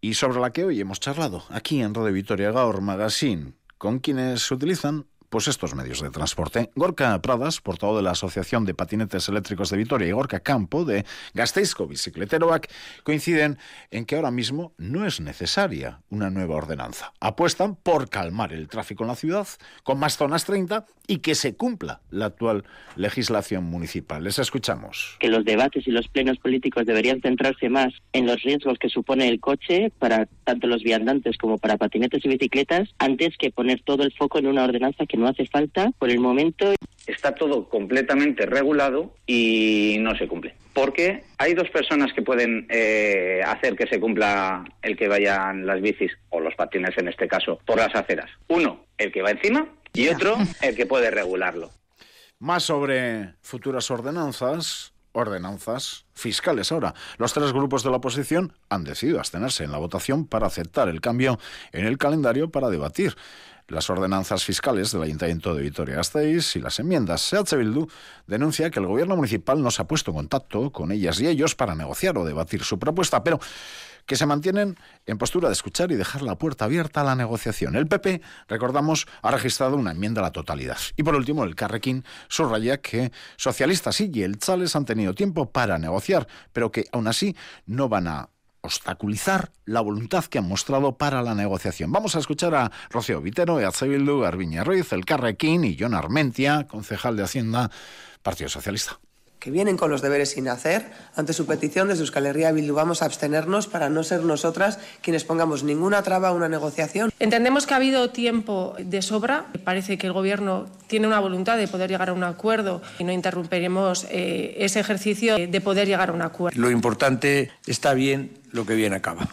y 0.00 0.14
sobre 0.14 0.40
la 0.40 0.50
que 0.50 0.64
hoy 0.64 0.80
hemos 0.80 1.00
charlado 1.00 1.44
aquí 1.50 1.80
en 1.80 1.94
Radio 1.94 2.12
Vitoria 2.12 2.50
Gaur 2.50 2.80
Magazine 2.80 3.54
con 3.78 3.98
quienes 3.98 4.50
utilizan 4.50 5.06
pues 5.34 5.48
estos 5.48 5.74
medios 5.74 6.00
de 6.00 6.10
transporte. 6.10 6.70
Gorka 6.76 7.20
Pradas, 7.20 7.60
portavoz 7.60 7.96
de 7.96 8.04
la 8.04 8.12
Asociación 8.12 8.64
de 8.64 8.72
Patinetes 8.72 9.28
Eléctricos 9.28 9.68
de 9.68 9.76
Vitoria, 9.76 10.06
y 10.06 10.12
Gorka 10.12 10.38
Campo, 10.38 10.84
de 10.84 11.04
Gasteizco 11.32 11.88
Bicicleteroac, 11.88 12.70
coinciden 13.02 13.58
en 13.90 14.04
que 14.04 14.14
ahora 14.14 14.30
mismo 14.30 14.74
no 14.78 15.04
es 15.04 15.18
necesaria 15.18 15.98
una 16.08 16.30
nueva 16.30 16.54
ordenanza. 16.54 17.14
Apuestan 17.18 17.74
por 17.74 18.08
calmar 18.08 18.52
el 18.52 18.68
tráfico 18.68 19.02
en 19.02 19.08
la 19.08 19.16
ciudad, 19.16 19.48
con 19.82 19.98
más 19.98 20.16
zonas 20.16 20.44
30, 20.44 20.86
y 21.08 21.18
que 21.18 21.34
se 21.34 21.56
cumpla 21.56 22.00
la 22.10 22.26
actual 22.26 22.62
legislación 22.94 23.64
municipal. 23.64 24.22
Les 24.22 24.38
escuchamos. 24.38 25.16
Que 25.18 25.28
los 25.28 25.44
debates 25.44 25.86
y 25.88 25.90
los 25.90 26.06
plenos 26.06 26.38
políticos 26.38 26.86
deberían 26.86 27.20
centrarse 27.20 27.68
más 27.68 27.92
en 28.12 28.26
los 28.26 28.40
riesgos 28.42 28.78
que 28.78 28.88
supone 28.88 29.28
el 29.28 29.40
coche 29.40 29.90
para 29.98 30.26
tanto 30.44 30.68
los 30.68 30.84
viandantes 30.84 31.36
como 31.38 31.58
para 31.58 31.76
patinetes 31.76 32.24
y 32.24 32.28
bicicletas, 32.28 32.88
antes 32.98 33.36
que 33.36 33.50
poner 33.50 33.82
todo 33.82 34.04
el 34.04 34.12
foco 34.12 34.38
en 34.38 34.46
una 34.46 34.62
ordenanza 34.62 35.06
que 35.06 35.16
no 35.16 35.23
no 35.24 35.30
hace 35.30 35.46
falta 35.46 35.90
por 35.98 36.10
el 36.10 36.20
momento. 36.20 36.74
Está 37.06 37.34
todo 37.34 37.68
completamente 37.68 38.46
regulado 38.46 39.14
y 39.26 39.96
no 40.00 40.16
se 40.16 40.28
cumple. 40.28 40.54
Porque 40.72 41.24
hay 41.38 41.54
dos 41.54 41.70
personas 41.70 42.12
que 42.12 42.22
pueden 42.22 42.66
eh, 42.68 43.40
hacer 43.44 43.74
que 43.76 43.86
se 43.86 43.98
cumpla 43.98 44.64
el 44.82 44.96
que 44.96 45.08
vayan 45.08 45.66
las 45.66 45.80
bicis, 45.80 46.12
o 46.30 46.40
los 46.40 46.54
patines 46.54 46.96
en 46.98 47.08
este 47.08 47.26
caso, 47.26 47.58
por 47.64 47.78
las 47.78 47.94
aceras. 47.94 48.30
Uno, 48.48 48.84
el 48.98 49.12
que 49.12 49.22
va 49.22 49.30
encima, 49.30 49.66
y 49.92 50.08
otro, 50.08 50.36
el 50.62 50.76
que 50.76 50.86
puede 50.86 51.10
regularlo. 51.10 51.70
Más 52.38 52.64
sobre 52.64 53.34
futuras 53.40 53.90
ordenanzas, 53.90 54.92
ordenanzas 55.12 56.04
fiscales. 56.12 56.72
Ahora, 56.72 56.94
los 57.16 57.32
tres 57.32 57.52
grupos 57.52 57.82
de 57.84 57.90
la 57.90 57.96
oposición 57.96 58.52
han 58.68 58.84
decidido 58.84 59.18
abstenerse 59.18 59.64
en 59.64 59.72
la 59.72 59.78
votación 59.78 60.26
para 60.26 60.48
aceptar 60.48 60.88
el 60.88 61.00
cambio 61.00 61.38
en 61.72 61.86
el 61.86 61.96
calendario 61.96 62.50
para 62.50 62.68
debatir 62.68 63.14
las 63.68 63.88
ordenanzas 63.90 64.44
fiscales 64.44 64.92
del 64.92 65.02
Ayuntamiento 65.02 65.54
de 65.54 65.62
Vitoria-Gasteiz 65.62 66.56
y 66.56 66.60
las 66.60 66.78
enmiendas. 66.78 67.22
SEATSE 67.22 67.56
Bildu 67.56 67.86
denuncia 68.26 68.70
que 68.70 68.80
el 68.80 68.86
gobierno 68.86 69.16
municipal 69.16 69.62
no 69.62 69.70
se 69.70 69.82
ha 69.82 69.86
puesto 69.86 70.10
en 70.10 70.18
contacto 70.18 70.70
con 70.70 70.92
ellas 70.92 71.20
y 71.20 71.26
ellos 71.26 71.54
para 71.54 71.74
negociar 71.74 72.18
o 72.18 72.24
debatir 72.24 72.62
su 72.62 72.78
propuesta, 72.78 73.24
pero 73.24 73.40
que 74.06 74.16
se 74.16 74.26
mantienen 74.26 74.76
en 75.06 75.18
postura 75.18 75.48
de 75.48 75.54
escuchar 75.54 75.90
y 75.90 75.96
dejar 75.96 76.22
la 76.22 76.36
puerta 76.36 76.66
abierta 76.66 77.00
a 77.00 77.04
la 77.04 77.14
negociación. 77.14 77.74
El 77.74 77.86
PP, 77.86 78.20
recordamos, 78.48 79.06
ha 79.22 79.30
registrado 79.30 79.76
una 79.76 79.92
enmienda 79.92 80.20
a 80.20 80.24
la 80.24 80.32
totalidad. 80.32 80.78
Y 80.96 81.02
por 81.02 81.14
último, 81.14 81.44
el 81.44 81.54
Carrequín 81.54 82.04
subraya 82.28 82.78
que 82.78 83.12
socialistas 83.36 84.00
y 84.00 84.10
Chales 84.38 84.76
han 84.76 84.84
tenido 84.84 85.14
tiempo 85.14 85.50
para 85.50 85.78
negociar, 85.78 86.26
pero 86.52 86.70
que 86.70 86.86
aún 86.92 87.08
así 87.08 87.36
no 87.66 87.88
van 87.88 88.08
a 88.08 88.28
obstaculizar 88.64 89.52
la 89.66 89.80
voluntad 89.80 90.24
que 90.24 90.38
han 90.38 90.48
mostrado 90.48 90.96
para 90.96 91.22
la 91.22 91.34
negociación. 91.34 91.92
Vamos 91.92 92.16
a 92.16 92.18
escuchar 92.18 92.54
a 92.54 92.72
Rocío 92.90 93.20
Vitero, 93.20 93.60
EH 93.60 93.86
Bildu, 93.86 94.24
Arviña 94.24 94.64
Ruiz, 94.64 94.92
el 94.92 95.04
Carrequín 95.04 95.64
y 95.64 95.76
John 95.78 95.94
Armentia, 95.94 96.66
concejal 96.66 97.16
de 97.16 97.24
Hacienda, 97.24 97.70
Partido 98.22 98.48
Socialista 98.48 98.98
que 99.44 99.50
vienen 99.50 99.76
con 99.76 99.90
los 99.90 100.00
deberes 100.00 100.30
sin 100.30 100.48
hacer. 100.48 100.86
Ante 101.14 101.34
su 101.34 101.44
petición, 101.44 101.88
desde 101.88 102.00
Euskal 102.00 102.24
Herria 102.24 102.50
Bildu 102.50 102.72
vamos 102.72 103.02
a 103.02 103.04
abstenernos 103.04 103.66
para 103.66 103.90
no 103.90 104.02
ser 104.02 104.22
nosotras 104.22 104.78
quienes 105.02 105.24
pongamos 105.24 105.64
ninguna 105.64 106.02
traba 106.02 106.28
a 106.28 106.32
una 106.32 106.48
negociación. 106.48 107.10
Entendemos 107.18 107.66
que 107.66 107.74
ha 107.74 107.76
habido 107.76 108.08
tiempo 108.08 108.74
de 108.78 109.02
sobra. 109.02 109.44
Parece 109.62 109.98
que 109.98 110.06
el 110.06 110.14
Gobierno 110.14 110.66
tiene 110.86 111.06
una 111.06 111.20
voluntad 111.20 111.58
de 111.58 111.68
poder 111.68 111.90
llegar 111.90 112.08
a 112.08 112.14
un 112.14 112.24
acuerdo 112.24 112.80
y 112.98 113.04
no 113.04 113.12
interrumpiremos 113.12 114.06
eh, 114.08 114.54
ese 114.60 114.80
ejercicio 114.80 115.36
de 115.36 115.60
poder 115.60 115.88
llegar 115.88 116.08
a 116.08 116.12
un 116.14 116.22
acuerdo. 116.22 116.58
Lo 116.58 116.70
importante 116.70 117.50
está 117.66 117.92
bien, 117.92 118.38
lo 118.50 118.64
que 118.64 118.74
bien 118.74 118.94
acaba. 118.94 119.28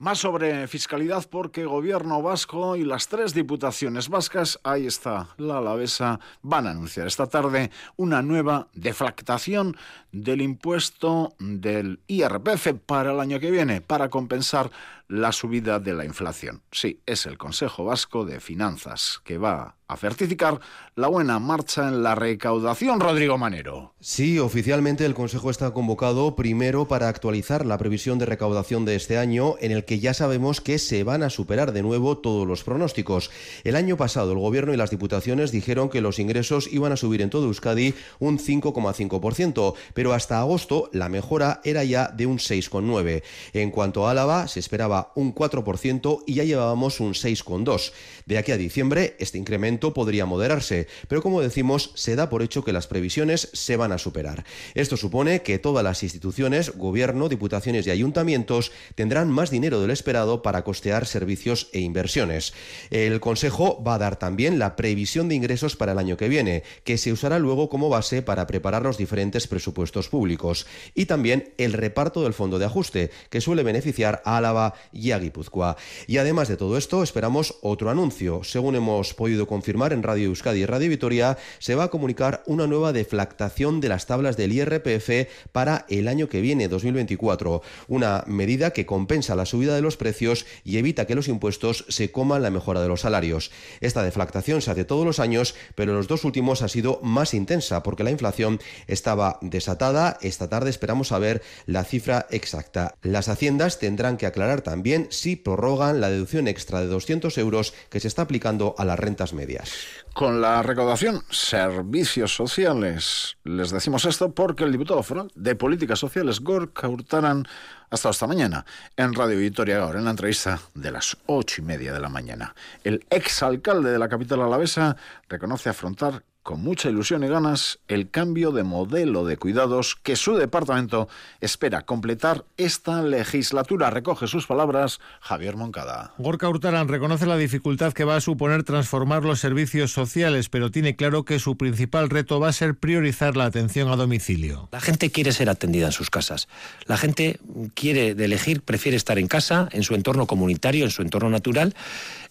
Más 0.00 0.18
sobre 0.20 0.68
fiscalidad 0.68 1.26
porque 1.28 1.64
Gobierno 1.64 2.22
vasco 2.22 2.76
y 2.76 2.84
las 2.84 3.08
tres 3.08 3.34
diputaciones 3.34 4.08
vascas, 4.08 4.60
ahí 4.62 4.86
está 4.86 5.26
la 5.38 5.58
alavesa, 5.58 6.20
van 6.40 6.68
a 6.68 6.70
anunciar 6.70 7.08
esta 7.08 7.26
tarde 7.26 7.72
una 7.96 8.22
nueva 8.22 8.68
deflactación 8.74 9.76
del 10.12 10.40
impuesto 10.40 11.34
del 11.40 11.98
IRPF 12.06 12.74
para 12.86 13.10
el 13.10 13.18
año 13.18 13.40
que 13.40 13.50
viene, 13.50 13.80
para 13.80 14.08
compensar 14.08 14.70
la 15.08 15.32
subida 15.32 15.80
de 15.80 15.94
la 15.94 16.04
inflación. 16.04 16.62
Sí, 16.70 17.00
es 17.06 17.26
el 17.26 17.38
Consejo 17.38 17.84
Vasco 17.84 18.24
de 18.24 18.40
Finanzas 18.40 19.20
que 19.24 19.38
va 19.38 19.76
a 19.88 19.96
certificar 19.96 20.60
la 20.96 21.08
buena 21.08 21.38
marcha 21.38 21.88
en 21.88 22.02
la 22.02 22.14
recaudación, 22.14 23.00
Rodrigo 23.00 23.38
Manero. 23.38 23.94
Sí, 24.00 24.38
oficialmente 24.38 25.06
el 25.06 25.14
Consejo 25.14 25.48
está 25.48 25.70
convocado 25.72 26.36
primero 26.36 26.86
para 26.86 27.08
actualizar 27.08 27.64
la 27.64 27.78
previsión 27.78 28.18
de 28.18 28.26
recaudación 28.26 28.84
de 28.84 28.96
este 28.96 29.16
año, 29.16 29.54
en 29.60 29.72
el 29.72 29.86
que 29.86 29.98
ya 29.98 30.12
sabemos 30.12 30.60
que 30.60 30.78
se 30.78 31.04
van 31.04 31.22
a 31.22 31.30
superar 31.30 31.72
de 31.72 31.82
nuevo 31.82 32.18
todos 32.18 32.46
los 32.46 32.64
pronósticos. 32.64 33.30
El 33.64 33.76
año 33.76 33.96
pasado 33.96 34.32
el 34.32 34.38
Gobierno 34.38 34.74
y 34.74 34.76
las 34.76 34.90
Diputaciones 34.90 35.52
dijeron 35.52 35.88
que 35.88 36.02
los 36.02 36.18
ingresos 36.18 36.68
iban 36.70 36.92
a 36.92 36.96
subir 36.96 37.22
en 37.22 37.30
todo 37.30 37.46
Euskadi 37.46 37.94
un 38.18 38.38
5,5%, 38.38 39.74
pero 39.94 40.12
hasta 40.12 40.38
agosto 40.38 40.90
la 40.92 41.08
mejora 41.08 41.62
era 41.64 41.82
ya 41.84 42.08
de 42.08 42.26
un 42.26 42.36
6,9%. 42.38 43.22
En 43.54 43.70
cuanto 43.70 44.06
a 44.06 44.10
Álava, 44.10 44.48
se 44.48 44.60
esperaba 44.60 44.97
un 45.14 45.34
4% 45.34 46.24
y 46.26 46.34
ya 46.34 46.44
llevábamos 46.44 47.00
un 47.00 47.14
6,2%. 47.14 47.92
De 48.26 48.38
aquí 48.38 48.52
a 48.52 48.56
diciembre, 48.56 49.16
este 49.18 49.38
incremento 49.38 49.94
podría 49.94 50.26
moderarse, 50.26 50.86
pero 51.08 51.22
como 51.22 51.40
decimos, 51.40 51.92
se 51.94 52.14
da 52.14 52.28
por 52.28 52.42
hecho 52.42 52.62
que 52.62 52.72
las 52.72 52.86
previsiones 52.86 53.48
se 53.52 53.76
van 53.76 53.92
a 53.92 53.98
superar. 53.98 54.44
Esto 54.74 54.96
supone 54.96 55.42
que 55.42 55.58
todas 55.58 55.82
las 55.82 56.02
instituciones, 56.02 56.76
gobierno, 56.76 57.28
diputaciones 57.28 57.86
y 57.86 57.90
ayuntamientos 57.90 58.72
tendrán 58.94 59.30
más 59.30 59.50
dinero 59.50 59.80
del 59.80 59.90
esperado 59.90 60.42
para 60.42 60.62
costear 60.64 61.06
servicios 61.06 61.68
e 61.72 61.80
inversiones. 61.80 62.52
El 62.90 63.20
Consejo 63.20 63.82
va 63.82 63.94
a 63.94 63.98
dar 63.98 64.18
también 64.18 64.58
la 64.58 64.76
previsión 64.76 65.28
de 65.28 65.34
ingresos 65.34 65.76
para 65.76 65.92
el 65.92 65.98
año 65.98 66.16
que 66.16 66.28
viene, 66.28 66.62
que 66.84 66.98
se 66.98 67.12
usará 67.12 67.38
luego 67.38 67.68
como 67.68 67.88
base 67.88 68.22
para 68.22 68.46
preparar 68.46 68.82
los 68.82 68.98
diferentes 68.98 69.46
presupuestos 69.46 70.08
públicos, 70.08 70.66
y 70.94 71.06
también 71.06 71.52
el 71.58 71.72
reparto 71.72 72.22
del 72.22 72.34
fondo 72.34 72.58
de 72.58 72.66
ajuste, 72.66 73.10
que 73.30 73.40
suele 73.40 73.62
beneficiar 73.62 74.22
a 74.24 74.36
Álava 74.36 74.74
y 74.92 75.12
a 75.12 75.18
Guipúzcoa. 75.18 75.76
Y 76.06 76.18
además 76.18 76.48
de 76.48 76.56
todo 76.56 76.76
esto, 76.76 77.02
esperamos 77.02 77.56
otro 77.62 77.90
anuncio. 77.90 78.42
Según 78.42 78.74
hemos 78.74 79.14
podido 79.14 79.46
confirmar, 79.46 79.92
en 79.92 80.02
Radio 80.02 80.26
Euskadi 80.26 80.60
y 80.60 80.66
Radio 80.66 80.88
Vitoria, 80.88 81.38
se 81.58 81.74
va 81.74 81.84
a 81.84 81.88
comunicar 81.88 82.42
una 82.46 82.66
nueva 82.66 82.92
deflactación 82.92 83.80
de 83.80 83.88
las 83.88 84.06
tablas 84.06 84.36
del 84.36 84.52
IRPF 84.52 85.28
para 85.52 85.84
el 85.88 86.08
año 86.08 86.28
que 86.28 86.40
viene, 86.40 86.68
2024. 86.68 87.62
Una 87.88 88.24
medida 88.26 88.70
que 88.70 88.86
compensa 88.86 89.36
la 89.36 89.46
subida 89.46 89.74
de 89.74 89.82
los 89.82 89.96
precios 89.96 90.46
y 90.64 90.78
evita 90.78 91.06
que 91.06 91.14
los 91.14 91.28
impuestos 91.28 91.84
se 91.88 92.10
coman 92.10 92.42
la 92.42 92.50
mejora 92.50 92.80
de 92.80 92.88
los 92.88 93.02
salarios. 93.02 93.50
Esta 93.80 94.02
deflactación 94.02 94.62
se 94.62 94.70
hace 94.70 94.84
todos 94.84 95.04
los 95.04 95.20
años, 95.20 95.54
pero 95.74 95.94
los 95.94 96.08
dos 96.08 96.24
últimos 96.24 96.62
ha 96.62 96.68
sido 96.68 97.00
más 97.02 97.34
intensa 97.34 97.82
porque 97.82 98.04
la 98.04 98.10
inflación 98.10 98.58
estaba 98.86 99.38
desatada. 99.42 100.18
Esta 100.22 100.48
tarde 100.48 100.70
esperamos 100.70 101.08
saber 101.08 101.42
la 101.66 101.84
cifra 101.84 102.26
exacta. 102.30 102.94
Las 103.02 103.28
haciendas 103.28 103.78
tendrán 103.78 104.16
que 104.16 104.26
aclarar 104.26 104.62
también 104.62 104.77
si 105.10 105.36
prorrogan 105.36 106.00
la 106.00 106.10
deducción 106.10 106.48
extra 106.48 106.80
de 106.80 106.86
200 106.86 107.36
euros 107.38 107.74
que 107.90 108.00
se 108.00 108.08
está 108.08 108.22
aplicando 108.22 108.74
a 108.78 108.84
las 108.84 108.98
rentas 108.98 109.32
medias. 109.32 109.72
Con 110.14 110.40
la 110.40 110.62
recaudación 110.62 111.22
servicios 111.30 112.34
sociales, 112.34 113.36
les 113.44 113.70
decimos 113.70 114.04
esto 114.04 114.32
porque 114.32 114.64
el 114.64 114.72
diputado 114.72 115.02
foral 115.02 115.30
de 115.34 115.54
Políticas 115.54 115.98
Sociales, 115.98 116.40
Gorka 116.40 116.88
Hurtaran, 116.88 117.44
ha 117.90 117.94
estado 117.94 118.12
esta 118.12 118.26
mañana 118.26 118.66
en 118.96 119.14
Radio 119.14 119.38
Victoria 119.38 119.80
ahora 119.80 119.98
en 119.98 120.04
la 120.04 120.10
entrevista 120.10 120.60
de 120.74 120.90
las 120.90 121.16
ocho 121.26 121.62
y 121.62 121.64
media 121.64 121.92
de 121.92 122.00
la 122.00 122.08
mañana. 122.08 122.54
El 122.84 123.04
exalcalde 123.10 123.90
de 123.90 123.98
la 123.98 124.08
capital 124.08 124.42
alavesa 124.42 124.96
reconoce 125.28 125.70
afrontar 125.70 126.22
con 126.48 126.62
mucha 126.62 126.88
ilusión 126.88 127.22
y 127.24 127.28
ganas 127.28 127.78
el 127.88 128.08
cambio 128.08 128.52
de 128.52 128.62
modelo 128.62 129.26
de 129.26 129.36
cuidados 129.36 129.96
que 130.02 130.16
su 130.16 130.34
departamento 130.34 131.06
espera 131.42 131.82
completar 131.82 132.46
esta 132.56 133.02
legislatura. 133.02 133.90
Recoge 133.90 134.26
sus 134.26 134.46
palabras 134.46 134.98
Javier 135.20 135.56
Moncada. 135.56 136.14
Gorka 136.16 136.48
Hurtaran 136.48 136.88
reconoce 136.88 137.26
la 137.26 137.36
dificultad 137.36 137.92
que 137.92 138.04
va 138.04 138.16
a 138.16 138.22
suponer 138.22 138.64
transformar 138.64 139.24
los 139.24 139.40
servicios 139.40 139.92
sociales, 139.92 140.48
pero 140.48 140.70
tiene 140.70 140.96
claro 140.96 141.26
que 141.26 141.38
su 141.38 141.58
principal 141.58 142.08
reto 142.08 142.40
va 142.40 142.48
a 142.48 142.52
ser 142.54 142.76
priorizar 142.76 143.36
la 143.36 143.44
atención 143.44 143.90
a 143.90 143.96
domicilio. 143.96 144.70
La 144.72 144.80
gente 144.80 145.10
quiere 145.10 145.32
ser 145.32 145.50
atendida 145.50 145.88
en 145.88 145.92
sus 145.92 146.08
casas. 146.08 146.48
La 146.86 146.96
gente 146.96 147.40
quiere 147.74 148.14
de 148.14 148.24
elegir, 148.24 148.62
prefiere 148.62 148.96
estar 148.96 149.18
en 149.18 149.28
casa, 149.28 149.68
en 149.70 149.82
su 149.82 149.94
entorno 149.94 150.26
comunitario, 150.26 150.86
en 150.86 150.90
su 150.90 151.02
entorno 151.02 151.28
natural, 151.28 151.74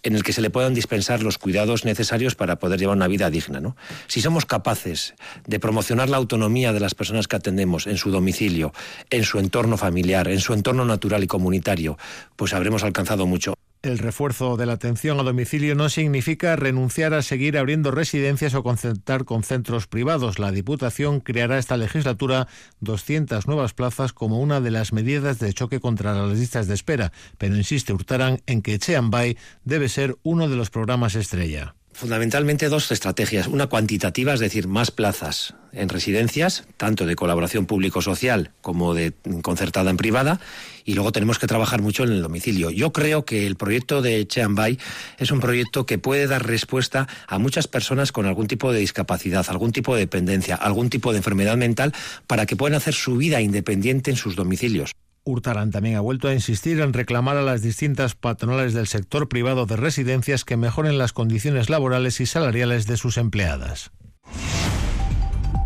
en 0.01 0.15
el 0.15 0.23
que 0.23 0.33
se 0.33 0.41
le 0.41 0.49
puedan 0.49 0.73
dispensar 0.73 1.21
los 1.21 1.37
cuidados 1.37 1.85
necesarios 1.85 2.33
para 2.33 2.57
poder 2.57 2.79
llevar 2.79 2.95
una 2.95 3.07
vida 3.07 3.29
digna. 3.29 3.59
¿no? 3.59 3.75
Si 4.07 4.21
somos 4.21 4.45
capaces 4.45 5.15
de 5.45 5.59
promocionar 5.59 6.09
la 6.09 6.17
autonomía 6.17 6.73
de 6.73 6.79
las 6.79 6.95
personas 6.95 7.27
que 7.27 7.35
atendemos 7.35 7.87
en 7.87 7.97
su 7.97 8.11
domicilio, 8.11 8.73
en 9.09 9.23
su 9.23 9.39
entorno 9.39 9.77
familiar, 9.77 10.27
en 10.27 10.39
su 10.39 10.53
entorno 10.53 10.85
natural 10.85 11.23
y 11.23 11.27
comunitario, 11.27 11.97
pues 12.35 12.53
habremos 12.53 12.83
alcanzado 12.83 13.25
mucho. 13.25 13.53
El 13.83 13.99
refuerzo 13.99 14.57
de 14.57 14.65
la 14.65 14.73
atención 14.73 15.19
a 15.19 15.23
domicilio 15.23 15.75
no 15.75 15.87
significa 15.87 16.55
renunciar 16.55 17.13
a 17.13 17.21
seguir 17.21 17.57
abriendo 17.57 17.91
residencias 17.91 18.55
o 18.55 18.63
concertar 18.63 19.23
con 19.23 19.43
centros 19.43 19.87
privados. 19.87 20.39
La 20.39 20.51
Diputación 20.51 21.21
creará 21.21 21.59
esta 21.59 21.77
legislatura 21.77 22.47
200 22.81 23.47
nuevas 23.47 23.73
plazas 23.73 24.13
como 24.13 24.41
una 24.41 24.61
de 24.61 24.71
las 24.71 24.93
medidas 24.93 25.37
de 25.39 25.53
choque 25.53 25.79
contra 25.79 26.13
las 26.13 26.37
listas 26.37 26.67
de 26.67 26.73
espera, 26.73 27.13
pero 27.37 27.55
insiste 27.55 27.93
Hurtaran 27.93 28.41
en 28.47 28.61
que 28.61 28.79
Cheambay 28.79 29.37
debe 29.63 29.89
ser 29.89 30.17
uno 30.23 30.49
de 30.49 30.55
los 30.55 30.69
programas 30.71 31.15
estrella. 31.15 31.76
Fundamentalmente 31.97 32.69
dos 32.69 32.91
estrategias. 32.91 33.47
Una 33.47 33.65
cuantitativa, 33.65 34.31
es 34.31 34.39
decir, 34.39 34.67
más 34.67 34.91
plazas 34.91 35.55
en 35.73 35.89
residencias, 35.89 36.65
tanto 36.77 37.07
de 37.07 37.15
colaboración 37.15 37.65
público-social 37.65 38.51
como 38.61 38.93
de 38.93 39.13
concertada 39.41 39.89
en 39.89 39.97
privada, 39.97 40.39
y 40.85 40.93
luego 40.93 41.11
tenemos 41.11 41.39
que 41.39 41.47
trabajar 41.47 41.81
mucho 41.81 42.03
en 42.03 42.11
el 42.11 42.21
domicilio. 42.21 42.69
Yo 42.69 42.93
creo 42.93 43.25
que 43.25 43.47
el 43.47 43.55
proyecto 43.55 44.03
de 44.03 44.27
Cheambay 44.27 44.77
es 45.17 45.31
un 45.31 45.39
proyecto 45.39 45.87
que 45.87 45.97
puede 45.97 46.27
dar 46.27 46.45
respuesta 46.45 47.07
a 47.27 47.39
muchas 47.39 47.67
personas 47.67 48.11
con 48.11 48.27
algún 48.27 48.45
tipo 48.45 48.71
de 48.71 48.77
discapacidad, 48.77 49.47
algún 49.49 49.71
tipo 49.71 49.95
de 49.95 50.01
dependencia, 50.01 50.53
algún 50.53 50.91
tipo 50.91 51.13
de 51.13 51.17
enfermedad 51.17 51.57
mental, 51.57 51.95
para 52.27 52.45
que 52.45 52.55
puedan 52.55 52.77
hacer 52.77 52.93
su 52.93 53.17
vida 53.17 53.41
independiente 53.41 54.11
en 54.11 54.17
sus 54.17 54.35
domicilios. 54.35 54.91
Hurtaran 55.27 55.71
también 55.71 55.97
ha 55.97 55.99
vuelto 55.99 56.29
a 56.29 56.33
insistir 56.33 56.79
en 56.79 56.93
reclamar 56.93 57.35
a 57.35 57.41
las 57.41 57.61
distintas 57.61 58.15
patronales 58.15 58.73
del 58.73 58.87
sector 58.87 59.27
privado 59.27 59.65
de 59.65 59.75
residencias 59.75 60.45
que 60.45 60.55
mejoren 60.55 60.97
las 60.97 61.11
condiciones 61.11 61.69
laborales 61.69 62.21
y 62.21 62.25
salariales 62.25 62.87
de 62.87 62.95
sus 62.95 63.17
empleadas. 63.17 63.91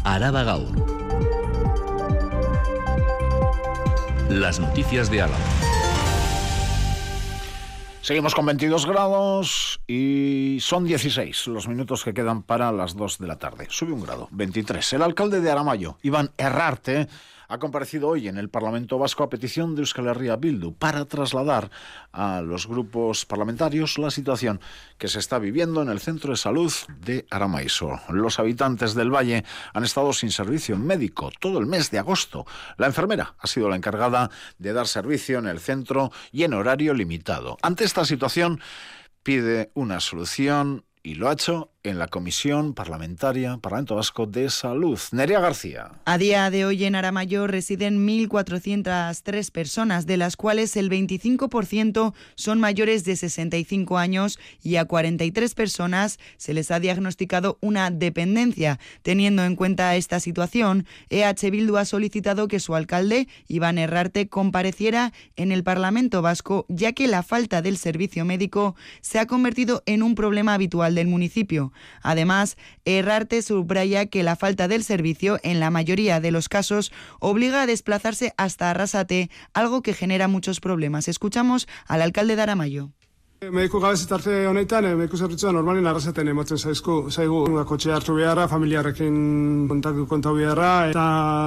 Araba 0.03 0.43
Gaur. 0.43 1.01
Las 4.29 4.59
noticias 4.59 5.11
de 5.11 5.21
Álava. 5.21 5.37
Seguimos 8.01 8.33
con 8.33 8.47
22 8.47 8.87
grados 8.87 9.79
y 9.85 10.57
son 10.59 10.85
16 10.85 11.45
los 11.47 11.67
minutos 11.67 12.03
que 12.03 12.15
quedan 12.15 12.41
para 12.41 12.71
las 12.71 12.95
2 12.95 13.19
de 13.19 13.27
la 13.27 13.37
tarde. 13.37 13.67
Sube 13.69 13.91
un 13.91 14.01
grado, 14.01 14.27
23. 14.31 14.93
El 14.93 15.03
alcalde 15.03 15.39
de 15.39 15.51
Aramayo, 15.51 15.99
Iván 16.01 16.31
Errarte, 16.35 17.07
ha 17.51 17.59
comparecido 17.59 18.07
hoy 18.07 18.29
en 18.29 18.37
el 18.37 18.49
Parlamento 18.49 18.97
Vasco 18.97 19.23
a 19.23 19.29
petición 19.29 19.75
de 19.75 19.81
Euskal 19.81 20.07
Herria 20.07 20.37
Bildu 20.37 20.71
para 20.71 21.03
trasladar 21.03 21.69
a 22.13 22.39
los 22.39 22.65
grupos 22.65 23.25
parlamentarios 23.25 23.97
la 23.97 24.09
situación 24.09 24.61
que 24.97 25.09
se 25.09 25.19
está 25.19 25.37
viviendo 25.37 25.81
en 25.81 25.89
el 25.89 25.99
centro 25.99 26.31
de 26.31 26.37
salud 26.37 26.71
de 27.01 27.25
Aramaiso. 27.29 27.99
Los 28.07 28.39
habitantes 28.39 28.95
del 28.95 29.13
valle 29.13 29.43
han 29.73 29.83
estado 29.83 30.13
sin 30.13 30.31
servicio 30.31 30.77
médico 30.77 31.29
todo 31.41 31.59
el 31.59 31.65
mes 31.65 31.91
de 31.91 31.99
agosto. 31.99 32.45
La 32.77 32.87
enfermera 32.87 33.35
ha 33.37 33.47
sido 33.47 33.67
la 33.67 33.75
encargada 33.75 34.31
de 34.57 34.71
dar 34.71 34.87
servicio 34.87 35.39
en 35.39 35.47
el 35.47 35.59
centro 35.59 36.09
y 36.31 36.45
en 36.45 36.53
horario 36.53 36.93
limitado. 36.93 37.57
Ante 37.61 37.83
esta 37.83 38.05
situación 38.05 38.61
pide 39.23 39.71
una 39.73 39.99
solución 39.99 40.85
y 41.03 41.15
lo 41.15 41.27
ha 41.27 41.33
hecho 41.33 41.70
en 41.83 41.97
la 41.97 42.07
Comisión 42.07 42.73
Parlamentaria 42.73 43.57
Parlamento 43.57 43.95
Vasco 43.95 44.25
de 44.25 44.49
Salud. 44.49 44.99
Nerea 45.11 45.39
García. 45.39 45.91
A 46.05 46.17
día 46.17 46.49
de 46.49 46.65
hoy 46.65 46.85
en 46.85 46.95
Aramayo 46.95 47.47
residen 47.47 48.07
1.403 48.07 49.51
personas, 49.51 50.05
de 50.05 50.17
las 50.17 50.37
cuales 50.37 50.75
el 50.77 50.89
25% 50.89 52.13
son 52.35 52.59
mayores 52.59 53.03
de 53.03 53.15
65 53.15 53.97
años 53.97 54.39
y 54.61 54.75
a 54.75 54.85
43 54.85 55.53
personas 55.55 56.19
se 56.37 56.53
les 56.53 56.71
ha 56.71 56.79
diagnosticado 56.79 57.57
una 57.61 57.89
dependencia. 57.89 58.79
Teniendo 59.01 59.43
en 59.43 59.55
cuenta 59.55 59.95
esta 59.95 60.19
situación, 60.19 60.85
EH 61.09 61.49
Bildu 61.49 61.77
ha 61.77 61.85
solicitado 61.85 62.47
que 62.47 62.59
su 62.59 62.75
alcalde, 62.75 63.27
Iván 63.47 63.77
Herrarte, 63.77 64.27
compareciera 64.27 65.13
en 65.35 65.51
el 65.51 65.63
Parlamento 65.63 66.21
Vasco, 66.21 66.65
ya 66.69 66.93
que 66.93 67.07
la 67.07 67.23
falta 67.23 67.61
del 67.61 67.77
servicio 67.77 68.25
médico 68.25 68.75
se 69.01 69.19
ha 69.19 69.25
convertido 69.25 69.81
en 69.85 70.03
un 70.03 70.15
problema 70.15 70.53
habitual 70.53 70.95
del 70.95 71.07
municipio. 71.07 71.70
Además, 72.01 72.57
Errarte 72.85 73.41
subraya 73.41 74.05
que 74.07 74.23
la 74.23 74.35
falta 74.35 74.67
del 74.67 74.83
servicio, 74.83 75.39
en 75.43 75.59
la 75.59 75.69
mayoría 75.69 76.19
de 76.19 76.31
los 76.31 76.49
casos, 76.49 76.91
obliga 77.19 77.61
a 77.61 77.67
desplazarse 77.67 78.33
hasta 78.37 78.69
Arrasate, 78.69 79.29
algo 79.53 79.81
que 79.81 79.93
genera 79.93 80.27
muchos 80.27 80.59
problemas. 80.59 81.07
Escuchamos 81.07 81.67
al 81.87 82.01
alcalde 82.01 82.35
de 82.35 82.41
Aramayo. 82.41 82.91
Mediku 83.49 83.79
gabez 83.81 84.05
tarte 84.05 84.45
honetan, 84.45 84.85
eh, 84.85 84.93
mediku 84.93 85.17
zerbitzua 85.17 85.49
normalin 85.51 85.87
arrazaten 85.89 86.27
ematen 86.29 86.59
zaizku, 86.59 87.09
zaigu 87.09 87.39
kotxe 87.65 87.89
hartu 87.89 88.13
beharra, 88.13 88.45
familiarrekin 88.47 89.15
kontatu 89.71 90.05
kontatu 90.11 90.35
beharra, 90.37 90.91
eta 90.91 91.05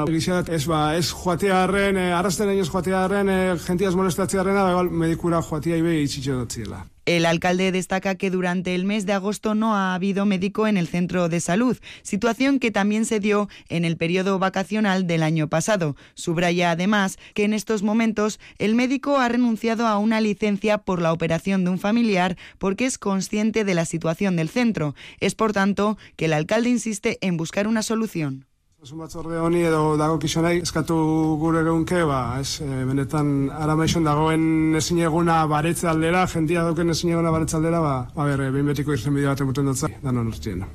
egizat 0.08 0.50
ez 0.50 0.64
ba, 0.66 0.80
ez 0.98 1.12
joatearen, 1.12 1.96
eh, 1.96 2.10
arrazaten 2.16 2.58
ez 2.58 2.66
joatearen, 2.66 3.30
eh, 3.30 3.54
jentiaz 3.68 3.94
molestatzearrena, 3.94 4.66
ba, 4.74 4.82
medikura 5.04 5.38
joatea 5.40 5.78
ibe 5.84 5.94
itxitxe 6.02 6.34
dutziela. 6.34 6.82
El 7.06 7.26
alcalde 7.26 7.70
destaca 7.70 8.14
que 8.14 8.30
durante 8.30 8.74
el 8.74 8.86
mes 8.86 9.04
de 9.04 9.12
agosto 9.12 9.54
no 9.54 9.74
ha 9.76 9.94
habido 9.94 10.24
médico 10.24 10.66
en 10.66 10.78
el 10.78 10.88
centro 10.88 11.28
de 11.28 11.40
salud, 11.40 11.76
situación 12.02 12.58
que 12.58 12.70
también 12.70 13.04
se 13.04 13.20
dio 13.20 13.50
en 13.68 13.84
el 13.84 13.98
periodo 13.98 14.38
vacacional 14.38 15.06
del 15.06 15.22
año 15.22 15.48
pasado. 15.48 15.96
Subraya 16.14 16.70
además 16.70 17.18
que 17.34 17.44
en 17.44 17.52
estos 17.52 17.82
momentos 17.82 18.40
el 18.58 18.74
médico 18.74 19.18
ha 19.18 19.28
renunciado 19.28 19.86
a 19.86 19.98
una 19.98 20.22
licencia 20.22 20.78
por 20.78 21.02
la 21.02 21.12
operación 21.12 21.64
de 21.64 21.70
un 21.70 21.78
familiar 21.78 22.38
porque 22.56 22.86
es 22.86 22.96
consciente 22.96 23.64
de 23.64 23.74
la 23.74 23.84
situación 23.84 24.36
del 24.36 24.48
centro. 24.48 24.94
Es 25.20 25.34
por 25.34 25.52
tanto 25.52 25.98
que 26.16 26.24
el 26.24 26.32
alcalde 26.32 26.70
insiste 26.70 27.18
en 27.20 27.36
buscar 27.36 27.66
una 27.68 27.82
solución. 27.82 28.46
Osasun 28.84 29.00
batzorde 29.00 29.38
honi 29.40 29.62
edo 29.64 29.94
dago 29.96 30.18
kizonai 30.20 30.58
eskatu 30.60 30.94
gure 31.40 31.62
geunke, 31.64 32.02
ba, 32.04 32.18
ez, 32.36 32.58
e, 32.60 32.66
benetan 32.84 33.48
aramaixon 33.48 34.04
dagoen 34.04 34.76
ezin 34.76 34.98
eguna 35.00 35.38
baretze 35.48 35.88
aldera, 35.88 36.26
jentia 36.28 36.66
dauken 36.66 36.92
ezin 36.92 37.14
eguna 37.14 37.32
baretze 37.32 37.56
aldera, 37.56 37.80
ba, 37.80 37.94
ba 38.12 38.26
ber, 38.28 38.42
behin 38.52 38.68
betiko 38.68 38.92
irzen 38.92 39.16
bideo 39.16 39.30
bat 39.30 39.40
emuten 39.40 39.70
dutza, 39.72 39.88
danon 40.02 40.28
urtien. 40.28 40.66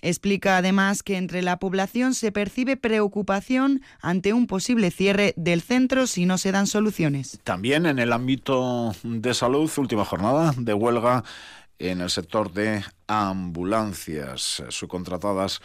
Explica 0.00 0.56
además 0.56 1.02
que 1.02 1.18
entre 1.18 1.42
la 1.42 1.58
población 1.58 2.14
se 2.14 2.32
percibe 2.32 2.78
preocupación 2.78 3.82
ante 4.00 4.32
un 4.32 4.46
posible 4.46 4.90
cierre 4.90 5.34
del 5.36 5.60
centro 5.60 6.06
si 6.06 6.24
no 6.24 6.38
se 6.38 6.52
dan 6.52 6.66
soluciones. 6.66 7.38
También 7.44 7.84
en 7.84 7.98
el 7.98 8.14
ámbito 8.14 8.94
de 9.02 9.34
salud, 9.34 9.70
última 9.76 10.06
jornada 10.06 10.54
de 10.56 10.72
huelga 10.72 11.22
en 11.78 12.00
el 12.00 12.08
sector 12.08 12.52
de 12.52 12.82
ambulancias 13.08 14.62
subcontratadas 14.70 15.60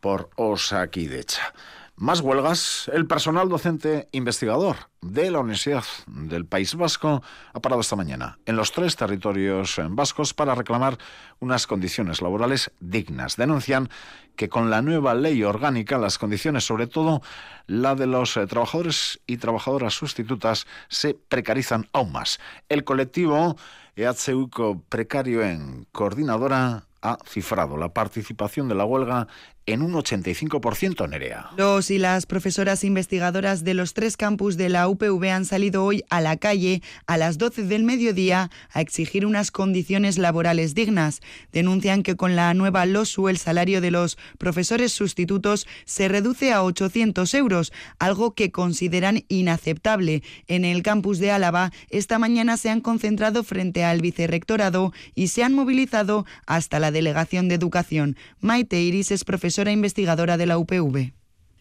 por 0.00 0.30
Osakidecha. 0.36 1.52
Más 2.00 2.20
huelgas. 2.20 2.88
El 2.94 3.08
personal 3.08 3.48
docente 3.48 4.06
investigador 4.12 4.76
de 5.00 5.32
la 5.32 5.40
Universidad 5.40 5.82
del 6.06 6.46
País 6.46 6.76
Vasco 6.76 7.24
ha 7.52 7.58
parado 7.60 7.80
esta 7.80 7.96
mañana 7.96 8.38
en 8.46 8.54
los 8.54 8.70
tres 8.70 8.94
territorios 8.94 9.80
vascos 9.90 10.32
para 10.32 10.54
reclamar 10.54 10.96
unas 11.40 11.66
condiciones 11.66 12.22
laborales 12.22 12.70
dignas. 12.78 13.36
Denuncian 13.36 13.88
que 14.36 14.48
con 14.48 14.70
la 14.70 14.80
nueva 14.80 15.14
ley 15.14 15.42
orgánica 15.42 15.98
las 15.98 16.18
condiciones, 16.18 16.64
sobre 16.64 16.86
todo 16.86 17.20
la 17.66 17.96
de 17.96 18.06
los 18.06 18.36
eh, 18.36 18.46
trabajadores 18.46 19.20
y 19.26 19.38
trabajadoras 19.38 19.94
sustitutas, 19.94 20.68
se 20.88 21.14
precarizan 21.14 21.88
aún 21.92 22.12
más. 22.12 22.38
El 22.68 22.84
colectivo 22.84 23.56
EHUCO 23.96 24.84
Precario 24.88 25.42
en 25.42 25.88
Coordinadora 25.90 26.84
ha 27.02 27.18
cifrado 27.26 27.76
la 27.76 27.92
participación 27.92 28.68
de 28.68 28.76
la 28.76 28.84
huelga 28.84 29.26
en 29.68 29.82
un 29.82 29.92
85% 29.92 31.08
Nerea. 31.10 31.50
Los 31.56 31.90
y 31.90 31.98
las 31.98 32.24
profesoras 32.24 32.84
investigadoras 32.84 33.64
de 33.64 33.74
los 33.74 33.92
tres 33.92 34.16
campus 34.16 34.56
de 34.56 34.70
la 34.70 34.88
UPV 34.88 35.30
han 35.30 35.44
salido 35.44 35.84
hoy 35.84 36.04
a 36.08 36.22
la 36.22 36.38
calle 36.38 36.82
a 37.06 37.18
las 37.18 37.36
12 37.36 37.64
del 37.64 37.84
mediodía 37.84 38.50
a 38.72 38.80
exigir 38.80 39.26
unas 39.26 39.50
condiciones 39.50 40.16
laborales 40.16 40.74
dignas. 40.74 41.20
Denuncian 41.52 42.02
que 42.02 42.16
con 42.16 42.34
la 42.34 42.54
nueva 42.54 42.86
LOSU 42.86 43.28
el 43.28 43.36
salario 43.36 43.82
de 43.82 43.90
los 43.90 44.16
profesores 44.38 44.92
sustitutos 44.92 45.66
se 45.84 46.08
reduce 46.08 46.50
a 46.52 46.62
800 46.62 47.34
euros, 47.34 47.72
algo 47.98 48.34
que 48.34 48.50
consideran 48.50 49.24
inaceptable. 49.28 50.22
En 50.46 50.64
el 50.64 50.82
campus 50.82 51.18
de 51.18 51.30
Álava 51.30 51.72
esta 51.90 52.18
mañana 52.18 52.56
se 52.56 52.70
han 52.70 52.80
concentrado 52.80 53.44
frente 53.44 53.84
al 53.84 54.00
vicerrectorado 54.00 54.94
y 55.14 55.28
se 55.28 55.44
han 55.44 55.52
movilizado 55.52 56.24
hasta 56.46 56.80
la 56.80 56.90
delegación 56.90 57.48
de 57.48 57.56
educación. 57.56 58.16
Maite 58.40 58.80
Iris 58.80 59.10
es 59.10 59.24
profesora 59.24 59.57
investigadora 59.66 60.36
de 60.36 60.46
la 60.46 60.58
UPV. 60.58 61.17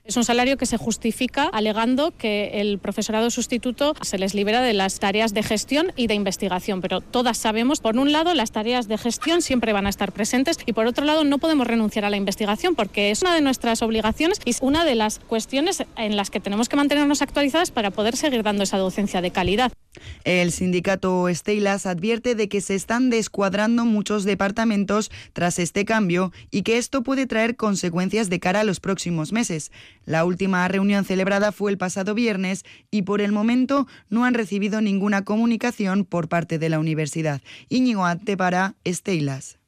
Es 0.08 0.16
un 0.16 0.24
salario 0.24 0.56
que 0.56 0.66
se 0.66 0.78
justifica 0.78 1.50
alegando 1.52 2.14
que 2.18 2.62
el 2.62 2.80
profesorado 2.80 3.30
sustituto 3.30 3.94
se 4.02 4.18
les 4.18 4.34
libera 4.34 4.62
de 4.62 4.72
las 4.72 5.00
tareas 5.00 5.34
de 5.34 5.44
gestión 5.44 5.92
y 5.98 6.08
de 6.08 6.14
investigación, 6.14 6.80
pero 6.80 7.02
todas 7.02 7.38
sabemos, 7.38 7.82
por 7.82 7.98
un 7.98 8.14
lado, 8.14 8.34
las 8.34 8.52
tareas 8.52 8.88
de 8.88 8.98
gestión 8.98 9.42
siempre 9.42 9.74
van 9.74 9.86
a 9.86 9.90
estar 9.90 10.14
presentes 10.14 10.60
y 10.66 10.72
por 10.72 10.88
otro 10.88 11.04
lado 11.04 11.26
no 11.26 11.40
podemos 11.40 11.68
renunciar 11.68 12.06
a 12.06 12.10
la 12.10 12.16
investigación 12.16 12.74
porque 12.74 13.12
es 13.12 13.22
una 13.22 13.36
de 13.36 13.42
nuestras 13.42 13.82
obligaciones 13.82 14.40
y 14.46 14.52
es 14.52 14.60
una 14.62 14.86
de 14.86 14.96
las 14.96 15.20
cuestiones 15.20 15.84
en 15.98 16.16
las 16.16 16.30
que 16.30 16.40
tenemos 16.40 16.70
que 16.70 16.78
mantenernos 16.78 17.22
actualizadas 17.22 17.72
para 17.72 17.92
poder 17.92 18.16
seguir 18.16 18.44
dando 18.44 18.64
esa 18.64 18.78
docencia 18.78 19.22
de 19.22 19.32
calidad. 19.32 19.74
El 20.24 20.54
sindicato 20.54 21.28
Estelas 21.28 21.86
advierte 21.86 22.34
de 22.34 22.48
que 22.48 22.62
se 22.62 22.76
están 22.76 23.10
descuadrando 23.10 23.84
muchos 23.84 24.24
departamentos 24.24 25.12
tras 25.34 25.60
este 25.60 25.84
cambio 25.84 26.32
y 26.50 26.62
que 26.62 26.78
esto 26.78 27.04
puede 27.04 27.28
traer 27.28 27.58
consecuencias 27.58 28.30
de 28.30 28.40
cara 28.40 28.62
a 28.62 28.64
los 28.64 28.80
próximos 28.80 29.34
meses. 29.34 29.72
La 30.08 30.24
última 30.24 30.66
reunión 30.70 31.04
celebrada 31.04 31.52
fue 31.52 31.70
el 31.70 31.78
pasado 31.78 32.16
viernes 32.16 32.64
y 32.90 33.02
por 33.02 33.20
el 33.20 33.34
momento 33.34 33.88
no 34.10 34.24
han 34.24 34.36
recibido 34.36 34.80
ninguna 34.80 35.26
comunicación 35.26 36.06
por 36.06 36.30
parte 36.30 36.58
de 36.58 36.70
la 36.70 36.80
universidad. 36.80 37.42
Íñigo 37.68 38.06
Ante 38.06 38.38
para 38.38 38.76
Estelas. 38.86 39.60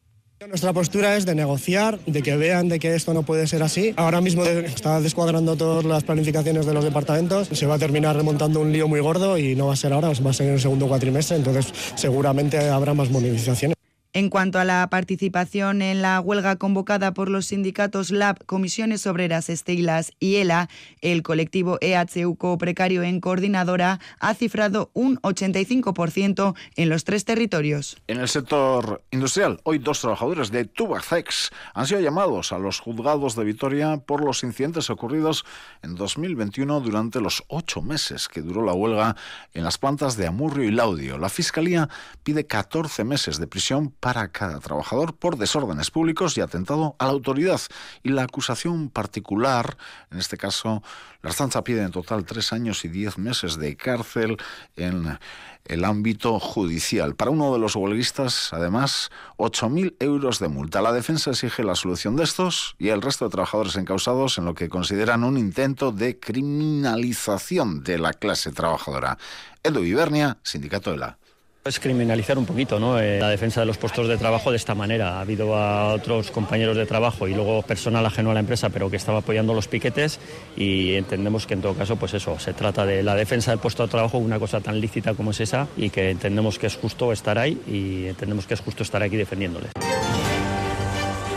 Nuestra 0.47 0.71
postura 0.71 1.17
es 1.17 1.25
de 1.25 1.35
negociar, 1.35 1.99
de 2.05 2.21
que 2.21 2.37
vean 2.37 2.69
de 2.69 2.79
que 2.79 2.95
esto 2.95 3.13
no 3.13 3.23
puede 3.23 3.47
ser 3.47 3.61
así. 3.63 3.93
Ahora 3.97 4.21
mismo 4.21 4.45
está 4.45 5.01
descuadrando 5.01 5.57
todas 5.57 5.83
las 5.83 6.05
planificaciones 6.05 6.65
de 6.65 6.73
los 6.73 6.85
departamentos. 6.85 7.49
Se 7.51 7.65
va 7.65 7.75
a 7.75 7.79
terminar 7.79 8.15
remontando 8.15 8.61
un 8.61 8.71
lío 8.71 8.87
muy 8.87 9.01
gordo 9.01 9.37
y 9.37 9.57
no 9.57 9.67
va 9.67 9.73
a 9.73 9.75
ser 9.75 9.91
ahora, 9.91 10.07
va 10.07 10.29
a 10.29 10.33
ser 10.33 10.47
en 10.47 10.53
el 10.53 10.61
segundo 10.61 10.87
cuatrimestre, 10.87 11.35
entonces 11.35 11.73
seguramente 11.95 12.57
habrá 12.69 12.93
más 12.93 13.09
movilizaciones. 13.09 13.78
En 14.11 14.31
cuanto 14.31 14.57
a 14.57 14.65
la 14.65 14.89
participación 14.89 15.83
en 15.83 16.01
la 16.01 16.19
huelga 16.19 16.55
convocada 16.55 17.13
por 17.13 17.29
los 17.29 17.45
sindicatos 17.45 18.09
LAB, 18.09 18.43
Comisiones 18.47 19.05
Obreras 19.05 19.49
Estelas 19.49 20.13
y 20.19 20.37
ELA, 20.37 20.67
el 21.01 21.21
colectivo 21.21 21.77
EHUCO 21.79 22.57
Precario 22.57 23.03
en 23.03 23.19
Coordinadora 23.19 23.99
ha 24.19 24.33
cifrado 24.33 24.89
un 24.93 25.17
85% 25.21 26.55
en 26.75 26.89
los 26.89 27.03
tres 27.03 27.23
territorios. 27.23 27.97
En 28.07 28.19
el 28.19 28.27
sector 28.27 29.03
industrial, 29.11 29.59
hoy 29.63 29.77
dos 29.77 30.01
trabajadores 30.01 30.49
de 30.49 30.65
Tubacex 30.65 31.51
han 31.75 31.85
sido 31.85 31.99
llamados 31.99 32.51
a 32.51 32.57
los 32.57 32.79
juzgados 32.79 33.35
de 33.35 33.43
Vitoria 33.43 33.97
por 33.97 34.25
los 34.25 34.43
incidentes 34.43 34.89
ocurridos 34.89 35.45
en 35.83 35.93
2021 35.93 36.79
durante 36.81 37.21
los 37.21 37.43
ocho 37.47 37.83
meses 37.83 38.27
que 38.27 38.41
duró 38.41 38.65
la 38.65 38.73
huelga 38.73 39.15
en 39.53 39.63
las 39.63 39.77
plantas 39.77 40.17
de 40.17 40.25
Amurrio 40.25 40.67
y 40.67 40.71
Laudio. 40.71 41.19
La 41.19 41.29
Fiscalía 41.29 41.89
pide 42.23 42.47
14 42.47 43.03
meses 43.03 43.37
de 43.37 43.45
prisión 43.45 43.93
para 43.99 44.29
cada 44.29 44.59
trabajador 44.59 45.15
por 45.15 45.37
desórdenes 45.37 45.91
públicos 45.91 46.37
y 46.37 46.41
atentado 46.41 46.95
a 46.99 47.05
la 47.05 47.11
autoridad. 47.11 47.59
Y 48.03 48.09
la 48.09 48.23
acusación 48.23 48.89
particular, 48.89 49.77
en 50.11 50.19
este 50.19 50.37
caso, 50.37 50.81
la 51.21 51.31
Estanza 51.31 51.63
pide 51.63 51.83
en 51.83 51.91
total 51.91 52.25
tres 52.25 52.53
años 52.53 52.85
y 52.85 52.87
diez 52.87 53.17
meses 53.17 53.57
de 53.57 53.75
cárcel 53.75 54.37
en 54.75 55.19
el 55.65 55.85
ámbito 55.85 56.39
judicial. 56.39 57.15
Para 57.15 57.31
uno 57.31 57.53
de 57.53 57.59
los 57.59 57.75
huelguistas, 57.75 58.53
además, 58.53 59.11
8.000 59.37 59.95
euros 59.99 60.39
de 60.39 60.47
multa. 60.47 60.81
La 60.81 60.93
defensa 60.93 61.31
exige 61.31 61.63
la 61.63 61.75
solución 61.75 62.15
de 62.15 62.23
estos 62.23 62.75
y 62.79 62.89
el 62.89 63.01
resto 63.01 63.25
de 63.25 63.31
trabajadores 63.31 63.75
encausados 63.75 64.37
en 64.37 64.45
lo 64.45 64.53
que 64.55 64.69
consideran 64.69 65.23
un 65.23 65.37
intento 65.37 65.91
de 65.91 66.19
criminalización 66.19 67.83
de 67.83 67.99
la 67.99 68.13
clase 68.13 68.51
trabajadora. 68.51 69.17
Edu 69.61 69.83
Ibernia, 69.83 70.37
Sindicato 70.43 70.91
de 70.91 70.97
la 70.97 71.17
es 71.65 71.79
criminalizar 71.79 72.37
un 72.37 72.45
poquito 72.45 72.79
¿no? 72.79 72.99
Eh, 72.99 73.19
la 73.19 73.29
defensa 73.29 73.59
de 73.59 73.65
los 73.65 73.77
puestos 73.77 74.07
de 74.07 74.17
trabajo 74.17 74.51
de 74.51 74.57
esta 74.57 74.75
manera. 74.75 75.17
Ha 75.17 75.21
habido 75.21 75.55
a 75.55 75.93
otros 75.93 76.31
compañeros 76.31 76.77
de 76.77 76.85
trabajo 76.85 77.27
y 77.27 77.33
luego 77.33 77.61
personal 77.63 78.05
ajeno 78.05 78.31
a 78.31 78.33
la 78.33 78.39
empresa, 78.39 78.69
pero 78.69 78.89
que 78.89 78.95
estaba 78.95 79.19
apoyando 79.19 79.53
los 79.53 79.67
piquetes 79.67 80.19
y 80.55 80.95
entendemos 80.95 81.45
que 81.45 81.55
en 81.55 81.61
todo 81.61 81.73
caso, 81.73 81.97
pues 81.97 82.13
eso, 82.13 82.39
se 82.39 82.53
trata 82.53 82.85
de 82.85 83.03
la 83.03 83.15
defensa 83.15 83.51
del 83.51 83.59
puesto 83.59 83.83
de 83.83 83.89
trabajo, 83.89 84.17
una 84.17 84.39
cosa 84.39 84.61
tan 84.61 84.79
lícita 84.79 85.13
como 85.13 85.31
es 85.31 85.41
esa 85.41 85.67
y 85.75 85.89
que 85.89 86.09
entendemos 86.09 86.57
que 86.57 86.67
es 86.67 86.75
justo 86.75 87.11
estar 87.11 87.37
ahí 87.37 87.61
y 87.67 88.07
entendemos 88.07 88.47
que 88.47 88.53
es 88.53 88.61
justo 88.61 88.83
estar 88.83 89.03
aquí 89.03 89.17
defendiéndole. 89.17 89.67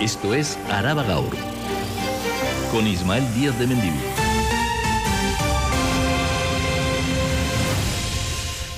Esto 0.00 0.34
es 0.34 0.58
Araba 0.70 1.02
Gaur, 1.04 1.36
con 2.72 2.86
Ismael 2.86 3.24
Díaz 3.34 3.58
de 3.58 3.66
Mendivil. 3.66 4.21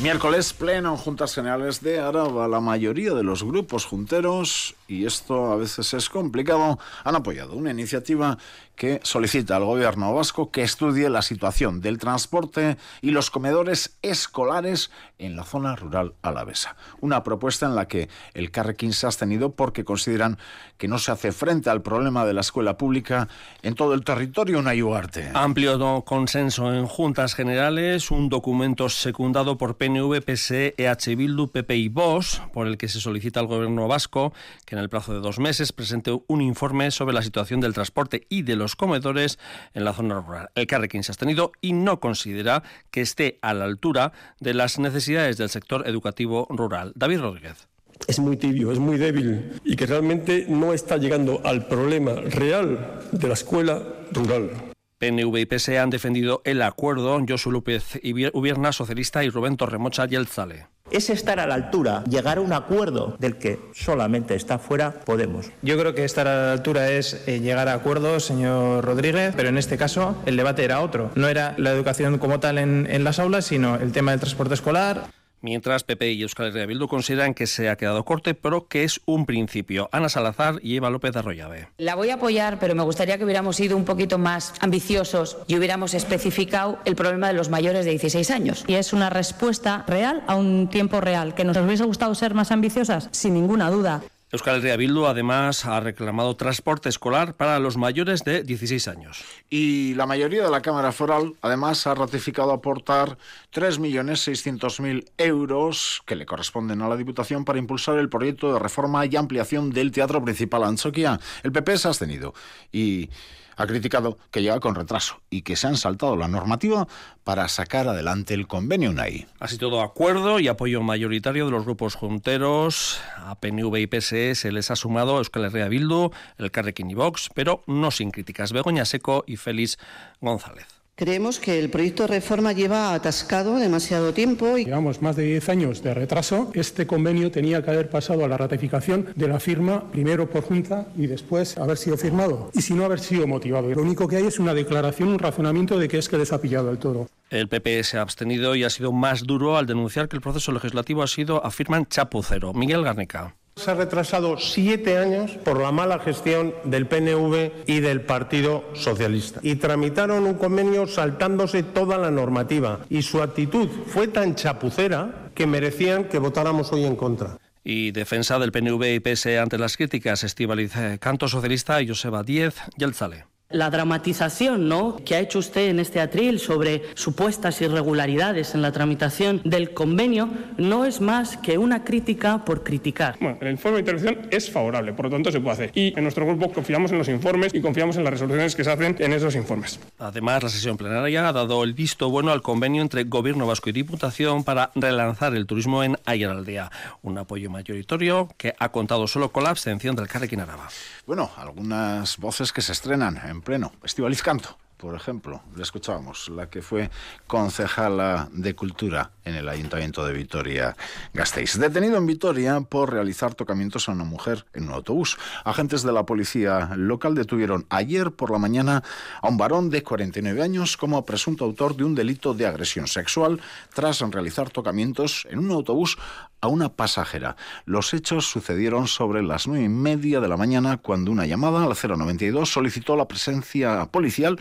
Miércoles 0.05 0.53
pleno 0.53 0.91
en 0.91 0.97
Juntas 0.99 1.35
Generales 1.35 1.81
de 1.81 1.99
Araba. 1.99 2.47
La 2.47 2.61
mayoría 2.61 3.15
de 3.15 3.23
los 3.23 3.43
grupos 3.43 3.87
junteros, 3.87 4.75
y 4.87 5.07
esto 5.07 5.51
a 5.51 5.57
veces 5.57 5.95
es 5.95 6.11
complicado, 6.11 6.79
han 7.05 7.17
apoyado 7.17 7.55
una 7.55 7.71
iniciativa 7.71 8.37
que 8.77 9.01
solicita 9.03 9.57
al 9.57 9.65
gobierno 9.65 10.15
vasco 10.15 10.51
que 10.51 10.63
estudie 10.63 11.09
la 11.09 11.23
situación 11.23 11.81
del 11.81 11.99
transporte 11.99 12.77
y 13.01 13.11
los 13.11 13.31
comedores 13.31 13.97
escolares 14.03 14.91
en 15.19 15.37
la 15.37 15.45
zona 15.45 15.77
rural 15.77 16.15
alavesa. 16.23 16.77
Una 17.01 17.23
propuesta 17.23 17.67
en 17.67 17.77
la 17.77 17.87
que 17.87 18.09
el 18.35 18.51
Carrequín 18.51 18.93
se 18.93 19.07
ha 19.07 19.09
abstenido 19.09 19.53
porque 19.53 19.85
consideran 19.85 20.39
que 20.77 20.89
no 20.89 20.99
se 20.99 21.13
hace 21.13 21.33
frente 21.33 21.71
al 21.71 21.83
problema 21.83 22.25
de 22.25 22.35
la 22.35 22.41
escuela 22.41 22.77
pública 22.77 23.29
en 23.63 23.75
todo 23.75 23.95
el 23.95 24.05
territorio 24.05 24.63
Ugarte. 24.85 25.31
Amplio 25.35 26.03
consenso 26.05 26.73
en 26.73 26.87
Juntas 26.87 27.35
Generales, 27.35 28.11
un 28.11 28.29
documento 28.29 28.89
secundado 28.89 29.57
por 29.59 29.77
PNV, 29.77 30.23
PSE, 30.23 30.75
EH 30.77 31.17
Bildu, 31.17 31.49
PP 31.49 31.77
y 31.77 31.89
VOS, 31.89 32.43
por 32.53 32.67
el 32.67 32.77
que 32.77 32.89
se 32.89 33.01
solicita 33.01 33.41
al 33.41 33.47
gobierno 33.47 33.87
vasco 33.87 34.33
que 34.65 34.75
en 34.75 34.81
el 34.81 34.89
plazo 34.89 35.13
de 35.13 35.21
dos 35.21 35.39
meses 35.39 35.73
presente 35.73 36.19
un 36.27 36.41
informe 36.41 36.91
sobre 36.91 37.15
la 37.15 37.23
situación 37.23 37.61
del 37.61 37.75
transporte 37.75 38.27
y 38.29 38.43
de 38.43 38.57
los 38.57 38.64
los 38.65 38.77
comedores 38.77 39.39
en 39.75 39.85
la 39.85 39.93
zona 39.93 40.21
rural. 40.21 40.49
El 40.55 40.67
Carrequín 40.67 41.05
se 41.05 41.13
ha 41.13 41.15
abstenido 41.15 41.53
y 41.61 41.73
no 41.73 42.01
considera 42.01 42.63
que 42.91 43.03
esté 43.03 43.39
a 43.43 43.55
la 43.55 43.65
altura 43.65 44.13
de 44.41 44.55
las 44.55 44.79
necesidades 44.79 45.37
del 45.37 45.51
sector 45.51 45.87
educativo 45.87 46.47
rural. 46.51 46.93
David 46.97 47.21
Rodríguez 47.21 47.69
es 48.09 48.19
muy 48.19 48.37
tibio, 48.37 48.73
es 48.73 48.79
muy 48.79 48.99
débil 48.99 49.61
y 49.65 49.77
que 49.77 49.87
realmente 49.87 50.47
no 50.49 50.73
está 50.73 50.97
llegando 50.97 51.41
al 51.45 51.67
problema 51.67 52.15
real 52.15 53.01
de 53.13 53.29
la 53.29 53.35
escuela 53.35 53.83
rural. 54.13 54.51
PNV 54.99 55.37
y 55.39 55.47
PSE 55.47 55.79
han 55.79 55.91
defendido 55.91 56.41
el 56.45 56.63
acuerdo. 56.63 57.21
Josu 57.27 57.51
López 57.51 58.01
Ubierna, 58.33 58.73
socialista, 58.73 59.25
y 59.25 59.31
Rubén 59.31 59.57
Torremocha, 59.57 60.07
Yelzale 60.07 60.74
es 60.97 61.11
estar 61.11 61.41
a 61.41 61.47
la 61.47 61.55
altura, 61.55 62.05
llegar 62.05 62.39
a 62.39 62.41
un 62.41 62.53
acuerdo 62.53 63.17
del 63.19 63.37
que 63.37 63.59
solamente 63.75 64.35
está 64.35 64.59
fuera 64.59 64.93
Podemos. 65.05 65.51
Yo 65.63 65.79
creo 65.79 65.95
que 65.95 66.05
estar 66.05 66.27
a 66.27 66.47
la 66.47 66.53
altura 66.53 66.91
es 66.91 67.23
eh, 67.27 67.41
llegar 67.41 67.69
a 67.69 67.75
acuerdos, 67.75 68.25
señor 68.25 68.85
Rodríguez, 68.85 69.35
pero 69.37 69.49
en 69.49 69.59
este 69.59 69.77
caso 69.77 70.17
el 70.27 70.37
debate 70.37 70.65
era 70.65 70.81
otro. 70.81 71.11
No 71.15 71.29
era 71.29 71.55
la 71.59 71.71
educación 71.71 72.19
como 72.19 72.41
tal 72.41 72.59
en, 72.59 72.87
en 72.91 73.05
las 73.05 73.19
aulas, 73.19 73.45
sino 73.45 73.77
el 73.77 73.93
tema 73.93 74.13
del 74.13 74.21
transporte 74.21 74.55
escolar. 74.55 75.05
Mientras 75.45 75.85
PP 75.85 76.13
y 76.13 76.23
Euskal 76.23 76.47
Herria 76.47 76.65
Bildu 76.65 76.89
consideran 76.89 77.35
que 77.35 77.47
se 77.47 77.69
ha 77.69 77.77
quedado 77.77 78.07
corte, 78.07 78.33
pero 78.33 78.67
que 78.67 78.83
es 78.83 79.03
un 79.05 79.27
principio. 79.27 79.91
Ana 79.93 80.09
Salazar 80.09 80.55
y 80.63 80.75
Eva 80.75 80.89
López 80.89 81.13
de 81.13 81.19
Arroyave. 81.19 81.69
La 81.77 81.97
voy 81.97 82.09
a 82.09 82.15
apoyar, 82.15 82.59
pero 82.59 82.75
me 82.75 82.83
gustaría 82.83 83.19
que 83.19 83.27
hubiéramos 83.27 83.57
sido 83.57 83.77
un 83.77 83.85
poquito 83.85 84.17
más 84.17 84.55
ambiciosos 84.61 85.37
y 85.47 85.59
hubiéramos 85.59 85.93
especificado 85.93 86.79
el 86.87 86.97
problema 86.97 87.29
de 87.29 87.35
los 87.35 87.51
mayores 87.51 87.85
de 87.85 87.91
16 87.91 88.31
años. 88.31 88.65
Y 88.69 88.77
es 88.77 88.95
una 88.95 89.11
respuesta 89.11 89.85
real 89.87 90.23
a 90.29 90.35
un 90.35 90.71
tiempo 90.71 91.03
real. 91.03 91.35
¿Que 91.35 91.45
nos 91.45 91.59
hubiese 91.59 91.85
gustado 91.85 92.15
ser 92.15 92.33
más 92.33 92.51
ambiciosas? 92.51 93.11
Sin 93.13 93.35
ninguna 93.35 93.71
duda. 93.71 94.01
Euskal 94.35 94.67
Herria 94.67 95.09
además 95.09 95.65
ha 95.65 95.79
reclamado 95.79 96.35
transporte 96.35 96.89
escolar 96.89 97.37
para 97.37 97.61
los 97.61 97.77
mayores 97.77 98.25
de 98.25 98.43
16 98.43 98.89
años. 98.89 99.23
Y 99.49 99.95
la 99.95 100.07
mayoría 100.07 100.43
de 100.43 100.51
la 100.51 100.61
Cámara 100.61 100.91
Foral 100.91 101.35
además 101.41 101.87
ha 101.87 101.95
ratificado 101.95 102.51
aportar 102.51 103.17
3.600.000 103.55 105.09
euros 105.19 106.03
que 106.05 106.17
le 106.17 106.27
corresponden 106.27 106.83
a 106.83 106.89
la 106.89 106.97
Diputación 106.97 107.45
para 107.45 107.61
impulsar 107.61 107.97
el 107.97 108.09
proyecto 108.09 108.53
de 108.53 108.59
reforma 108.59 109.07
y 109.07 109.15
ampliación 109.15 109.71
del 109.71 109.93
Teatro 109.93 110.21
Principal 110.25 110.65
Anchoquia. 110.65 111.21
El 111.45 111.53
PP 111.53 111.79
se 111.79 111.87
ha 111.87 111.91
abstenido 111.91 112.35
y 112.73 113.11
ha 113.57 113.67
criticado 113.67 114.19
que 114.31 114.43
llega 114.43 114.61
con 114.61 114.75
retraso 114.75 115.21
y 115.31 115.43
que 115.43 115.57
se 115.57 115.67
han 115.67 115.77
saltado 115.77 116.17
la 116.17 116.29
normativa 116.29 116.87
para 117.25 117.49
sacar 117.49 117.89
adelante 117.89 118.35
el 118.35 118.47
convenio 118.47 118.91
UNAI. 118.91 119.27
Así 119.41 119.59
todo 119.59 119.83
acuerdo 119.83 120.41
y 120.41 120.49
apoyo 120.49 120.83
mayoritario 120.83 121.47
de 121.47 121.51
los 121.51 121.65
grupos 121.65 121.95
junteros. 121.95 123.01
A 123.17 123.35
PNV 123.37 123.77
y 123.77 123.87
PSE 123.87 124.35
se 124.35 124.53
les 124.53 124.71
ha 124.71 124.77
sumado 124.77 125.19
Euskal 125.19 125.45
Herria 125.45 125.69
Bildu, 125.69 126.11
el 126.39 126.51
Carrequín 126.51 126.91
y 126.91 126.95
Vox, 126.95 127.31
pero 127.35 127.63
no 127.67 127.91
sin 127.91 128.11
críticas. 128.11 128.53
Begoña 128.53 128.85
Seco 128.85 129.25
y 129.27 129.37
Félix 129.37 129.79
González. 130.21 130.74
Creemos 130.97 131.41
que 131.41 131.59
el 131.59 131.71
proyecto 131.71 132.05
de 132.05 132.07
reforma 132.07 132.53
lleva 132.53 132.95
atascado 132.95 133.57
demasiado 133.57 134.15
tiempo. 134.15 134.57
Y... 134.57 134.67
Llevamos 134.67 135.03
más 135.03 135.17
de 135.17 135.25
10 135.25 135.49
años 135.49 135.83
de 135.83 135.93
retraso. 135.93 136.53
Este 136.55 136.87
convenio 136.87 137.33
tenía 137.33 137.65
que 137.65 137.71
haber 137.73 137.91
pasado 137.91 138.25
a 138.25 138.29
la 138.29 138.37
ratificación 138.37 139.09
de 139.17 139.27
la 139.27 139.41
firma, 139.41 139.91
primero 139.91 140.31
por 140.31 140.45
Junta 140.45 140.87
y 140.97 141.09
después 141.09 141.59
haber 141.59 141.79
sido 141.79 141.97
firmado. 141.97 142.53
Y 142.55 142.63
si 142.63 142.75
no, 142.75 142.85
haber 142.85 143.01
sido 143.01 143.27
motivado. 143.27 143.71
lo 143.71 143.83
único 143.83 144.07
que 144.07 144.19
hay 144.19 144.27
es 144.27 144.39
una 144.39 144.55
declaración, 144.55 145.09
un 145.09 145.19
razonamiento 145.19 145.81
de 145.81 145.89
que 145.89 145.99
es 145.99 146.09
que 146.09 146.17
les 146.17 146.33
ha 146.33 146.41
pillado 146.41 146.71
el 146.71 146.79
todo. 146.79 147.09
El 147.29 147.49
PP 147.49 147.83
se 147.83 147.99
ha 147.99 148.03
abstenido 148.03 148.55
y 148.55 148.63
ha 148.63 148.71
sido 148.71 148.93
más 148.93 149.25
duro 149.25 149.57
al 149.57 149.67
denunciar 149.67 150.09
que 150.09 150.15
el 150.15 150.23
proceso 150.23 150.53
legislativo 150.53 151.03
ha 151.03 151.09
sido, 151.09 151.45
afirman, 151.45 151.87
chapucero. 151.87 152.55
Miguel 152.55 152.85
Garnica. 152.85 153.35
Se 153.57 153.71
ha 153.71 153.75
retrasado 153.75 154.37
siete 154.39 154.99
años 154.99 155.33
por 155.45 155.61
la 155.61 155.73
mala 155.73 155.99
gestión 156.01 156.55
del 156.65 156.87
PNV 156.87 157.65
y 157.67 157.81
del 157.81 158.03
Partido 158.03 158.65
Socialista. 158.75 159.41
Y 159.43 159.57
tramitaron 159.57 160.25
un 160.25 160.35
convenio 160.35 160.87
saltándose 160.87 161.63
toda 161.63 161.97
la 161.97 162.11
normativa. 162.11 162.81
Y 162.91 163.03
su 163.03 163.23
actitud 163.23 163.69
fue 163.87 164.09
tan 164.09 164.35
chapucera 164.35 165.31
que 165.35 165.47
merecían 165.47 166.05
que 166.05 166.19
votáramos 166.19 166.73
hoy 166.73 166.85
en 166.85 166.97
contra 166.97 167.39
y 167.65 167.93
defensa 167.93 168.39
del 168.39 168.53
PNV 168.53 168.95
y 168.95 169.01
PS 169.01 169.39
ante 169.39 169.57
las 169.57 169.79
críticas, 169.79 170.23
Estivaliz 170.23 170.75
Canto 171.01 171.29
Socialista 171.29 171.81
y 171.81 171.89
Joseba 171.89 172.23
Díez 172.23 172.57
Yelzale 172.77 173.25
la 173.55 173.71
dramatización 173.71 174.69
¿no? 174.69 174.97
que 174.97 175.15
ha 175.15 175.21
hecho 175.21 175.39
usted 175.39 175.69
en 175.69 175.79
este 175.79 176.01
atril 176.01 176.41
sobre 176.41 176.83
supuestas 176.95 177.61
irregularidades 177.63 178.55
en 178.55 178.63
la 178.63 178.73
tramitación 178.73 179.41
del 179.45 179.73
convenio 179.73 180.29
no 180.59 180.85
es 180.85 181.01
más 181.01 181.37
que 181.37 181.57
una 181.57 181.85
crítica 181.85 182.45
por 182.45 182.65
criticar. 182.65 183.17
Bueno, 183.21 183.39
el 183.41 183.53
informe 183.53 183.77
de 183.77 183.81
intervención 183.83 184.29
es 184.33 184.51
favorable, 184.51 184.93
por 184.93 185.07
lo 185.07 185.13
tanto 185.13 185.31
se 185.31 185.41
puede 185.41 185.53
hacer. 185.53 185.71
Y 185.75 185.97
en 185.97 186.03
nuestro 186.03 186.27
grupo 186.27 186.53
confiamos 186.53 186.91
en 186.91 186.99
los 186.99 187.09
informes 187.09 187.55
y 187.55 187.61
confiamos 187.61 187.97
en 187.97 188.03
las 188.03 188.13
resoluciones 188.13 188.57
que 188.57 188.65
se 188.65 188.73
hacen 188.73 188.97
en 188.99 189.13
esos 189.13 189.37
informes. 189.37 189.79
Además, 189.99 190.43
la 190.43 190.49
sesión 190.49 190.77
plenaria 190.77 191.29
ha 191.29 191.33
dado 191.33 191.63
el 191.63 191.75
visto 191.75 192.11
bueno 192.11 192.33
al 192.33 192.43
convenio 192.43 192.83
entre 192.83 193.05
Gobierno 193.05 193.47
Vasco 193.47 193.71
y 193.71 193.73
Diputación 193.73 194.43
para 194.43 194.73
relanzar 194.75 195.35
el 195.37 195.47
turismo 195.47 195.85
en 195.85 195.97
Ayaraldea. 196.05 196.73
Un 197.03 197.19
apoyo 197.19 197.51
mayoritario 197.51 198.29
que 198.37 198.55
ha 198.59 198.71
contado 198.71 199.07
solo 199.07 199.31
con 199.31 199.45
la 199.45 199.51
abstención 199.51 199.95
del 199.95 200.09
Carrequín 200.09 200.41
Araba. 200.41 200.69
Bueno, 201.07 201.31
algunas 201.37 202.17
voces 202.19 202.53
que 202.53 202.63
se 202.63 202.73
estrenan 202.73 203.21
en 203.29 203.44
pleno. 203.45 203.73
Estivaliz 203.85 204.23
Canto 204.23 204.64
por 204.85 204.95
ejemplo, 204.95 205.41
le 205.57 205.63
escuchábamos, 205.63 206.29
la 206.29 206.51
que 206.51 206.61
fue 206.61 206.91
concejala 207.27 208.29
de 208.33 208.55
Cultura 208.55 209.13
en 209.25 209.35
el 209.35 209.49
Ayuntamiento 209.49 210.05
de 210.05 210.13
Vitoria-Gasteiz. 210.13 211.59
Detenido 211.59 211.97
en 211.97 212.05
Vitoria 212.05 212.61
por 212.61 212.93
realizar 212.93 213.35
tocamientos 213.35 213.89
a 213.89 213.93
una 213.93 214.05
mujer 214.05 214.45
en 214.53 214.65
un 214.65 214.75
autobús. 214.75 215.17
Agentes 215.43 215.85
de 215.85 215.93
la 215.93 216.05
policía 216.05 216.73
local 216.77 217.15
detuvieron 217.15 217.65
ayer 217.71 218.13
por 218.13 218.31
la 218.31 218.37
mañana 218.37 218.83
a 219.23 219.29
un 219.31 219.39
varón 219.39 219.71
de 219.71 219.83
49 219.83 220.43
años 220.43 220.77
como 220.77 221.03
presunto 221.07 221.47
autor 221.47 221.77
de 221.77 221.85
un 221.85 221.95
delito 221.95 222.35
de 222.35 222.47
agresión 222.47 222.87
sexual 222.87 223.41
tras 223.73 224.01
realizar 224.01 224.51
tocamientos 224.51 225.27
en 225.31 225.39
un 225.39 225.51
autobús 225.51 225.97
a 226.43 226.49
una 226.49 226.69
pasajera. 226.69 227.37
Los 227.65 227.95
hechos 227.95 228.27
sucedieron 228.27 228.87
sobre 228.87 229.23
las 229.23 229.47
nueve 229.47 229.65
y 229.65 229.69
media 229.71 230.21
de 230.21 230.29
la 230.29 230.37
mañana 230.37 230.77
cuando 230.77 231.11
una 231.11 231.25
llamada 231.25 231.65
al 231.65 231.75
092 231.75 232.51
solicitó 232.51 232.97
la 232.97 233.09
presencia 233.09 233.87
policial 233.87 234.39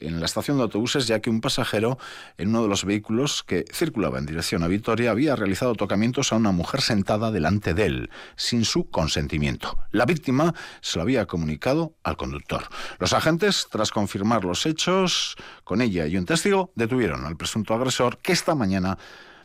en 0.00 0.20
la 0.20 0.26
estación 0.26 0.56
de 0.56 0.64
autobuses, 0.64 1.06
ya 1.06 1.20
que 1.20 1.30
un 1.30 1.40
pasajero 1.40 1.98
en 2.38 2.48
uno 2.48 2.62
de 2.62 2.68
los 2.68 2.84
vehículos 2.84 3.42
que 3.42 3.64
circulaba 3.72 4.18
en 4.18 4.26
dirección 4.26 4.62
a 4.62 4.68
Vitoria 4.68 5.10
había 5.10 5.36
realizado 5.36 5.74
tocamientos 5.74 6.32
a 6.32 6.36
una 6.36 6.52
mujer 6.52 6.80
sentada 6.80 7.30
delante 7.30 7.74
de 7.74 7.86
él, 7.86 8.10
sin 8.36 8.64
su 8.64 8.90
consentimiento. 8.90 9.78
La 9.90 10.06
víctima 10.06 10.54
se 10.80 10.98
lo 10.98 11.02
había 11.02 11.26
comunicado 11.26 11.94
al 12.02 12.16
conductor. 12.16 12.64
Los 12.98 13.12
agentes, 13.12 13.68
tras 13.70 13.90
confirmar 13.90 14.44
los 14.44 14.66
hechos, 14.66 15.36
con 15.64 15.80
ella 15.80 16.06
y 16.06 16.16
un 16.16 16.26
testigo, 16.26 16.72
detuvieron 16.74 17.24
al 17.24 17.36
presunto 17.36 17.74
agresor 17.74 18.18
que 18.18 18.32
esta 18.32 18.54
mañana 18.54 18.98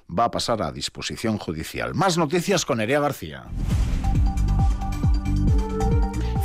va 0.10 0.26
a 0.26 0.32
pasar 0.32 0.62
a 0.62 0.72
disposición 0.72 1.38
judicial. 1.38 1.96
Más 1.96 2.18
noticias 2.18 2.66
con 2.66 2.82
Erea 2.82 3.00
García. 3.00 3.46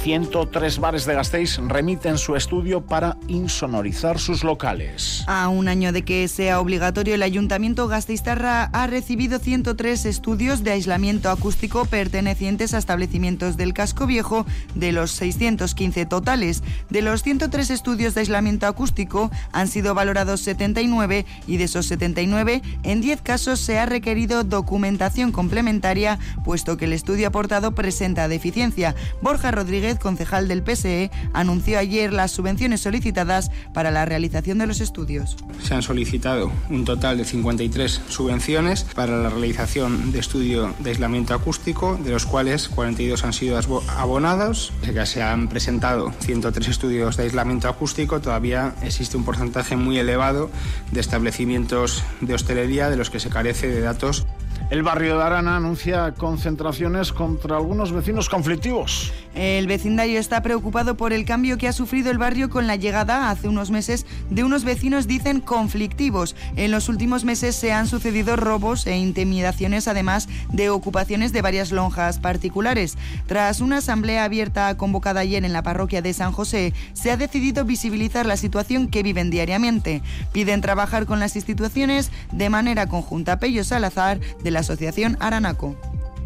103 0.07 0.79
bares 0.79 1.05
de 1.05 1.15
Gasteiz 1.15 1.59
remiten 1.59 2.17
su 2.17 2.37
estudio 2.37 2.81
para 2.81 3.17
insonorizar 3.27 4.21
sus 4.21 4.45
locales. 4.45 5.25
A 5.27 5.49
un 5.49 5.67
año 5.67 5.91
de 5.91 6.03
que 6.03 6.29
sea 6.29 6.61
obligatorio, 6.61 7.17
el 7.17 7.25
Ayuntamiento 7.25 7.89
Gasteiztarra 7.89 8.71
ha 8.73 8.87
recibido 8.87 9.41
103 9.41 10.07
estudios 10.07 10.63
de 10.63 10.71
aislamiento 10.71 11.29
acústico 11.29 11.87
pertenecientes 11.87 12.73
a 12.73 12.79
establecimientos 12.79 13.57
del 13.57 13.75
casco 13.75 14.07
viejo 14.07 14.47
de 14.77 14.93
los 14.93 15.11
615 15.11 16.07
totales. 16.07 16.63
De 16.89 17.03
los 17.03 17.25
103 17.25 17.71
estudios 17.71 18.15
de 18.15 18.21
aislamiento 18.21 18.69
acústico 18.69 19.33
han 19.51 19.67
sido 19.67 19.93
valorados 19.97 20.41
79 20.43 21.27
y 21.49 21.57
de 21.57 21.65
esos 21.65 21.87
79, 21.87 22.63
en 22.85 23.01
10 23.01 23.23
casos 23.23 23.59
se 23.59 23.81
ha 23.81 23.87
requerido 23.87 24.45
documentación 24.45 25.33
complementaria, 25.33 26.21
puesto 26.45 26.77
que 26.77 26.85
el 26.85 26.93
estudio 26.93 27.27
aportado 27.27 27.75
presenta 27.75 28.29
deficiencia. 28.29 28.95
Borja 29.21 29.51
Rodríguez 29.51 29.96
Concejal 29.99 30.49
del 30.49 30.63
PSE, 30.63 31.11
anunció 31.33 31.79
ayer 31.79 32.13
las 32.13 32.33
subvenciones 32.33 32.81
solicitadas 32.81 33.51
para 33.73 33.91
la 33.91 34.05
realización 34.05 34.59
de 34.59 34.67
los 34.67 34.81
estudios. 34.81 35.37
Se 35.63 35.75
han 35.75 35.83
solicitado 35.83 36.51
un 36.71 36.85
total 36.85 37.19
de 37.19 37.25
53 37.25 38.03
subvenciones 38.09 38.85
para 38.95 39.17
la 39.17 39.31
realización 39.31 40.13
de 40.13 40.19
estudio 40.19 40.75
de 40.79 40.91
aislamiento 40.91 41.35
acústico, 41.35 41.99
de 42.03 42.11
los 42.11 42.27
cuales 42.27 42.69
42 42.69 43.25
han 43.25 43.33
sido 43.33 43.59
abonados. 43.97 44.73
Ya 44.95 45.07
se 45.07 45.23
han 45.23 45.49
presentado 45.49 46.13
103 46.21 46.69
estudios 46.69 47.17
de 47.17 47.25
aislamiento 47.25 47.69
acústico, 47.69 48.21
todavía 48.21 48.75
existe 48.83 49.17
un 49.17 49.25
porcentaje 49.25 49.77
muy 49.77 49.99
elevado 49.99 50.51
de 50.93 51.01
establecimientos 51.01 52.03
de 52.21 52.35
hostelería 52.35 52.91
de 52.91 52.97
los 52.97 53.11
que 53.11 53.21
se 53.21 53.31
carece 53.31 53.69
de 53.69 53.81
datos 53.81 54.27
el 54.69 54.83
barrio 54.83 55.17
de 55.17 55.23
Arana 55.23 55.57
anuncia 55.57 56.13
concentraciones 56.15 57.13
contra 57.13 57.57
algunos 57.57 57.93
vecinos 57.93 58.29
conflictivos. 58.29 59.13
El 59.37 59.67
vecindario 59.67 60.19
está 60.19 60.41
preocupado 60.41 60.97
por 60.97 61.13
el 61.13 61.27
cambio 61.27 61.59
que 61.59 61.69
ha 61.69 61.75
sufrido 61.75 62.11
el 62.11 62.17
barrio 62.17 62.49
con 62.49 62.67
la 62.67 62.77
llegada 62.77 63.29
hace 63.29 63.49
unos 63.49 63.71
meses 63.71 64.07
de 64.31 64.45
unos 64.45 64.65
vecinos, 64.65 65.07
dicen, 65.07 65.43
conflictivos. 65.43 66.35
En 66.57 66.71
los 66.71 66.89
últimos 66.89 67.25
meses 67.25 67.55
se 67.55 67.71
han 67.71 67.87
sucedido 67.87 68.37
robos 68.37 68.87
e 68.87 68.97
intimidaciones, 68.97 69.89
además 69.89 70.31
de 70.51 70.71
ocupaciones 70.71 71.35
de 71.35 71.43
varias 71.43 71.71
lonjas 71.71 72.19
particulares. 72.19 72.97
Tras 73.27 73.61
una 73.61 73.79
asamblea 73.79 74.25
abierta 74.25 74.75
convocada 74.79 75.21
ayer 75.21 75.45
en 75.45 75.53
la 75.53 75.63
parroquia 75.63 76.01
de 76.01 76.15
San 76.15 76.33
José, 76.33 76.73
se 76.95 77.11
ha 77.11 77.19
decidido 77.19 77.67
visibilizar 77.67 78.25
la 78.25 78.39
situación 78.39 78.89
que 78.89 79.03
viven 79.03 79.29
diariamente. 79.29 80.01
Piden 80.33 80.63
trabajar 80.63 81.05
con 81.05 81.21
las 81.21 81.37
instituciones 81.37 82.11
de 82.33 82.49
manera 82.49 82.87
conjunta. 82.87 83.39
Pello 83.39 83.65
Salazar, 83.65 84.19
de 84.43 84.51
la 84.51 84.61
Asociación 84.61 85.19
Aranaco. 85.21 85.77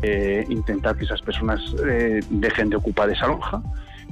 Eh, 0.03 0.47
intentar 0.49 0.97
que 0.97 1.05
esas 1.05 1.21
personas 1.21 1.61
eh, 1.87 2.21
dejen 2.31 2.71
de 2.71 2.77
ocupar 2.77 3.11
esa 3.11 3.27
lonja 3.27 3.61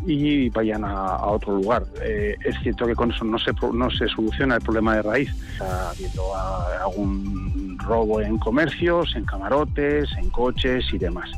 y 0.07 0.51
vayan 0.51 0.85
a, 0.85 1.27
otro 1.27 1.55
lugar. 1.57 1.85
Eh, 2.03 2.37
es 2.45 2.59
cierto 2.61 2.87
que 2.87 2.95
con 2.95 3.11
eso 3.11 3.25
no 3.25 3.39
se, 3.39 3.53
no 3.73 3.91
se 3.91 4.07
soluciona 4.09 4.57
el 4.57 4.63
problema 4.63 4.97
de 4.97 5.03
raíz. 5.03 5.31
Está 5.53 5.91
habiendo 5.91 6.23
algún 6.83 7.79
robo 7.79 8.21
en 8.21 8.39
comercios, 8.39 9.15
en 9.17 9.25
camarotes, 9.25 10.11
en 10.19 10.31
coches 10.31 10.85
y 10.93 10.99
demás. 10.99 11.31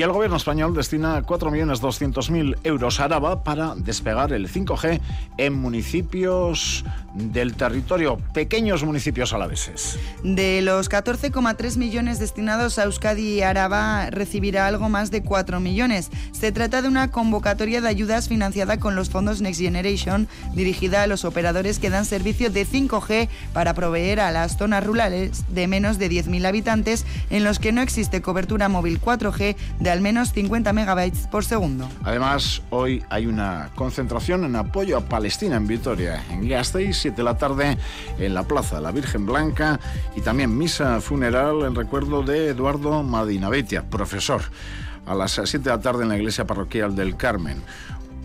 Y 0.00 0.02
el 0.02 0.12
gobierno 0.12 0.38
español 0.38 0.74
destina 0.74 1.22
4.200.000 1.22 2.56
euros 2.64 3.00
a 3.00 3.04
Araba 3.04 3.44
para 3.44 3.74
despegar 3.74 4.32
el 4.32 4.50
5G 4.50 4.98
en 5.36 5.52
municipios 5.52 6.86
del 7.12 7.54
territorio, 7.54 8.16
pequeños 8.32 8.82
municipios 8.82 9.34
alaveses. 9.34 9.98
De 10.22 10.62
los 10.62 10.88
14,3 10.88 11.76
millones 11.76 12.18
destinados 12.18 12.78
a 12.78 12.84
Euskadi 12.84 13.34
y 13.34 13.42
Araba, 13.42 14.08
recibirá 14.08 14.66
algo 14.66 14.88
más 14.88 15.10
de 15.10 15.22
4 15.22 15.60
millones. 15.60 16.08
Se 16.32 16.50
trata 16.50 16.80
de 16.80 16.88
una 16.88 17.10
convocatoria 17.10 17.82
de 17.82 17.88
ayudas 17.88 18.26
financiada 18.26 18.80
con 18.80 18.96
los 18.96 19.10
fondos 19.10 19.42
Next 19.42 19.60
Generation, 19.60 20.28
dirigida 20.54 21.02
a 21.02 21.08
los 21.08 21.26
operadores 21.26 21.78
que 21.78 21.90
dan 21.90 22.06
servicio 22.06 22.48
de 22.48 22.66
5G 22.66 23.28
para 23.52 23.74
proveer 23.74 24.20
a 24.20 24.30
las 24.30 24.56
zonas 24.56 24.82
rurales 24.82 25.44
de 25.50 25.66
menos 25.66 25.98
de 25.98 26.10
10.000 26.10 26.46
habitantes 26.46 27.04
en 27.28 27.44
los 27.44 27.58
que 27.58 27.72
no 27.72 27.82
existe 27.82 28.22
cobertura 28.22 28.70
móvil 28.70 28.98
4G 28.98 29.56
de 29.78 29.89
al 29.90 30.00
menos 30.00 30.32
50 30.32 30.72
megabytes 30.72 31.26
por 31.26 31.44
segundo. 31.44 31.88
Además, 32.04 32.62
hoy 32.70 33.04
hay 33.10 33.26
una 33.26 33.70
concentración 33.74 34.44
en 34.44 34.56
apoyo 34.56 34.96
a 34.96 35.00
Palestina 35.02 35.56
en 35.56 35.66
Vitoria, 35.66 36.22
en 36.30 36.48
Gasteiz, 36.48 36.96
7 36.98 37.16
de 37.16 37.22
la 37.22 37.36
tarde, 37.36 37.78
en 38.18 38.34
la 38.34 38.44
Plaza 38.44 38.76
de 38.76 38.82
la 38.82 38.92
Virgen 38.92 39.26
Blanca 39.26 39.80
y 40.16 40.20
también 40.20 40.56
misa 40.56 41.00
funeral 41.00 41.62
en 41.62 41.74
recuerdo 41.74 42.22
de 42.22 42.48
Eduardo 42.48 43.02
Madinavetia, 43.02 43.88
profesor, 43.88 44.42
a 45.06 45.14
las 45.14 45.32
7 45.32 45.58
de 45.58 45.70
la 45.70 45.80
tarde 45.80 46.02
en 46.02 46.08
la 46.08 46.16
iglesia 46.16 46.46
parroquial 46.46 46.94
del 46.94 47.16
Carmen 47.16 47.62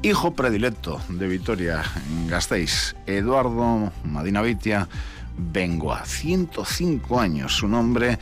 hijo 0.02 0.36
predilecto 0.36 1.02
de 1.10 1.28
Vitoria 1.28 1.82
Gasteiz, 2.28 2.96
Eduardo 3.08 3.92
Madinavitia 4.04 4.88
Bengoa, 5.36 6.06
105 6.06 7.20
años, 7.20 7.56
su 7.56 7.68
nombre 7.68 8.20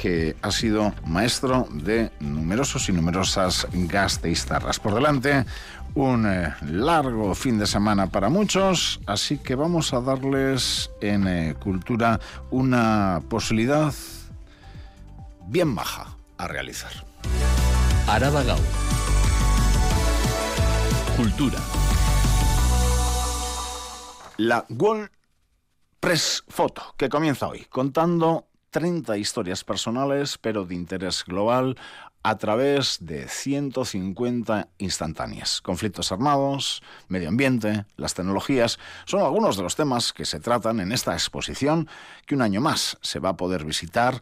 que 0.00 0.34
ha 0.40 0.50
sido 0.50 0.94
maestro 1.04 1.68
de 1.70 2.10
numerosos 2.20 2.88
y 2.88 2.92
numerosas 2.92 3.66
gasteiztarras. 3.70 4.80
Por 4.80 4.94
delante, 4.94 5.44
un 5.94 6.24
eh, 6.26 6.54
largo 6.62 7.34
fin 7.34 7.58
de 7.58 7.66
semana 7.66 8.06
para 8.06 8.30
muchos, 8.30 8.98
así 9.04 9.36
que 9.36 9.54
vamos 9.56 9.92
a 9.92 10.00
darles 10.00 10.90
en 11.02 11.28
eh, 11.28 11.54
cultura 11.60 12.18
una 12.50 13.20
posibilidad 13.28 13.92
bien 15.48 15.74
baja 15.74 16.06
a 16.38 16.48
realizar. 16.48 16.92
Araba 18.06 18.42
Cultura. 21.14 21.58
La 24.38 24.64
World 24.70 25.10
Press 26.00 26.42
Photo, 26.48 26.94
que 26.96 27.10
comienza 27.10 27.48
hoy, 27.48 27.66
contando 27.68 28.46
30 28.70 29.16
historias 29.18 29.64
personales, 29.64 30.38
pero 30.38 30.64
de 30.64 30.74
interés 30.74 31.24
global, 31.24 31.76
a 32.22 32.36
través 32.36 32.98
de 33.00 33.28
150 33.28 34.68
instantáneas. 34.78 35.60
Conflictos 35.62 36.12
armados, 36.12 36.82
medio 37.08 37.28
ambiente, 37.28 37.86
las 37.96 38.14
tecnologías, 38.14 38.78
son 39.06 39.20
algunos 39.20 39.56
de 39.56 39.62
los 39.62 39.76
temas 39.76 40.12
que 40.12 40.26
se 40.26 40.40
tratan 40.40 40.80
en 40.80 40.92
esta 40.92 41.14
exposición 41.14 41.88
que 42.26 42.34
un 42.34 42.42
año 42.42 42.60
más 42.60 42.98
se 43.00 43.20
va 43.20 43.30
a 43.30 43.36
poder 43.36 43.64
visitar 43.64 44.20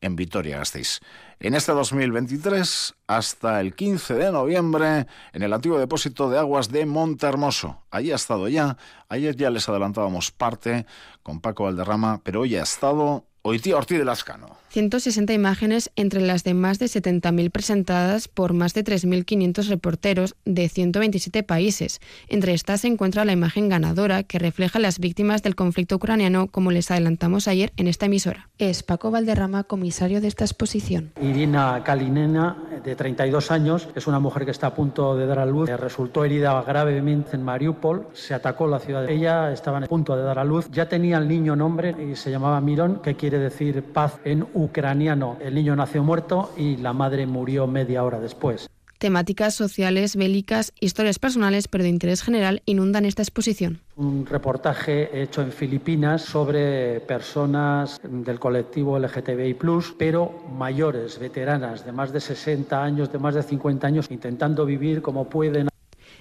en 0.00 0.16
Vitoria-Gasteiz. 0.16 1.00
En 1.40 1.54
este 1.54 1.72
2023, 1.72 2.94
hasta 3.06 3.60
el 3.60 3.74
15 3.74 4.14
de 4.14 4.32
noviembre, 4.32 5.06
en 5.32 5.42
el 5.42 5.52
antiguo 5.52 5.78
depósito 5.78 6.30
de 6.30 6.38
aguas 6.38 6.70
de 6.70 6.86
Monte 6.86 7.26
Hermoso. 7.26 7.82
Allí 7.90 8.12
ha 8.12 8.16
estado 8.16 8.48
ya, 8.48 8.76
ayer 9.08 9.36
ya 9.36 9.50
les 9.50 9.68
adelantábamos 9.68 10.30
parte 10.30 10.86
con 11.22 11.40
Paco 11.40 11.64
Valderrama, 11.64 12.20
pero 12.22 12.42
hoy 12.42 12.56
ha 12.56 12.62
estado 12.62 13.26
Hoy 13.42 13.58
Ortiz 13.72 13.96
de 13.96 14.04
Lascano. 14.04 14.60
160 14.68 15.32
imágenes 15.32 15.90
entre 15.96 16.20
las 16.20 16.44
de 16.44 16.54
más 16.54 16.78
de 16.78 16.86
70.000 16.86 17.50
presentadas 17.50 18.28
por 18.28 18.52
más 18.52 18.74
de 18.74 18.84
3.500 18.84 19.66
reporteros 19.68 20.36
de 20.44 20.68
127 20.68 21.42
países. 21.42 22.00
Entre 22.28 22.52
estas 22.52 22.82
se 22.82 22.88
encuentra 22.88 23.24
la 23.24 23.32
imagen 23.32 23.68
ganadora 23.68 24.22
que 24.22 24.38
refleja 24.38 24.78
las 24.78 25.00
víctimas 25.00 25.42
del 25.42 25.56
conflicto 25.56 25.96
ucraniano, 25.96 26.46
como 26.48 26.70
les 26.70 26.90
adelantamos 26.90 27.48
ayer 27.48 27.72
en 27.78 27.88
esta 27.88 28.06
emisora. 28.06 28.48
Es 28.58 28.82
Paco 28.82 29.10
Valderrama, 29.10 29.64
comisario 29.64 30.20
de 30.20 30.28
esta 30.28 30.44
exposición. 30.44 31.12
Irina 31.20 31.82
Kalinena, 31.82 32.56
de 32.84 32.94
32 32.94 33.50
años, 33.50 33.88
es 33.96 34.06
una 34.06 34.20
mujer 34.20 34.44
que 34.44 34.52
está 34.52 34.68
a 34.68 34.74
punto 34.74 35.16
de 35.16 35.26
dar 35.26 35.40
a 35.40 35.46
luz. 35.46 35.68
Resultó 35.68 36.24
herida 36.24 36.62
gravemente 36.62 37.36
en 37.36 37.42
Mariupol. 37.42 38.06
Se 38.12 38.34
atacó 38.34 38.68
la 38.68 38.78
ciudad. 38.78 39.08
Ella 39.08 39.50
estaba 39.50 39.78
a 39.78 39.86
punto 39.86 40.14
de 40.14 40.22
dar 40.22 40.38
a 40.38 40.44
luz. 40.44 40.68
Ya 40.70 40.88
tenía 40.88 41.18
el 41.18 41.26
niño 41.26 41.56
nombre 41.56 41.96
y 41.98 42.14
se 42.14 42.30
llamaba 42.30 42.60
Mirón, 42.60 43.00
que 43.02 43.16
quiere 43.16 43.29
decir 43.38 43.82
paz 43.82 44.18
en 44.24 44.46
ucraniano. 44.54 45.36
El 45.40 45.54
niño 45.54 45.76
nació 45.76 46.02
muerto 46.02 46.52
y 46.56 46.76
la 46.76 46.92
madre 46.92 47.26
murió 47.26 47.66
media 47.66 48.02
hora 48.04 48.20
después. 48.20 48.68
Temáticas 49.00 49.54
sociales, 49.54 50.14
bélicas, 50.14 50.74
historias 50.78 51.18
personales, 51.18 51.68
pero 51.68 51.84
de 51.84 51.88
interés 51.88 52.22
general, 52.22 52.60
inundan 52.66 53.06
esta 53.06 53.22
exposición. 53.22 53.80
Un 53.96 54.26
reportaje 54.26 55.22
hecho 55.22 55.40
en 55.40 55.52
Filipinas 55.52 56.20
sobre 56.20 57.00
personas 57.00 57.98
del 58.02 58.38
colectivo 58.38 58.98
LGTBI, 58.98 59.56
pero 59.96 60.44
mayores, 60.52 61.18
veteranas, 61.18 61.86
de 61.86 61.92
más 61.92 62.12
de 62.12 62.20
60 62.20 62.84
años, 62.84 63.10
de 63.10 63.18
más 63.18 63.34
de 63.34 63.42
50 63.42 63.86
años, 63.86 64.06
intentando 64.10 64.66
vivir 64.66 65.00
como 65.00 65.30
pueden 65.30 65.69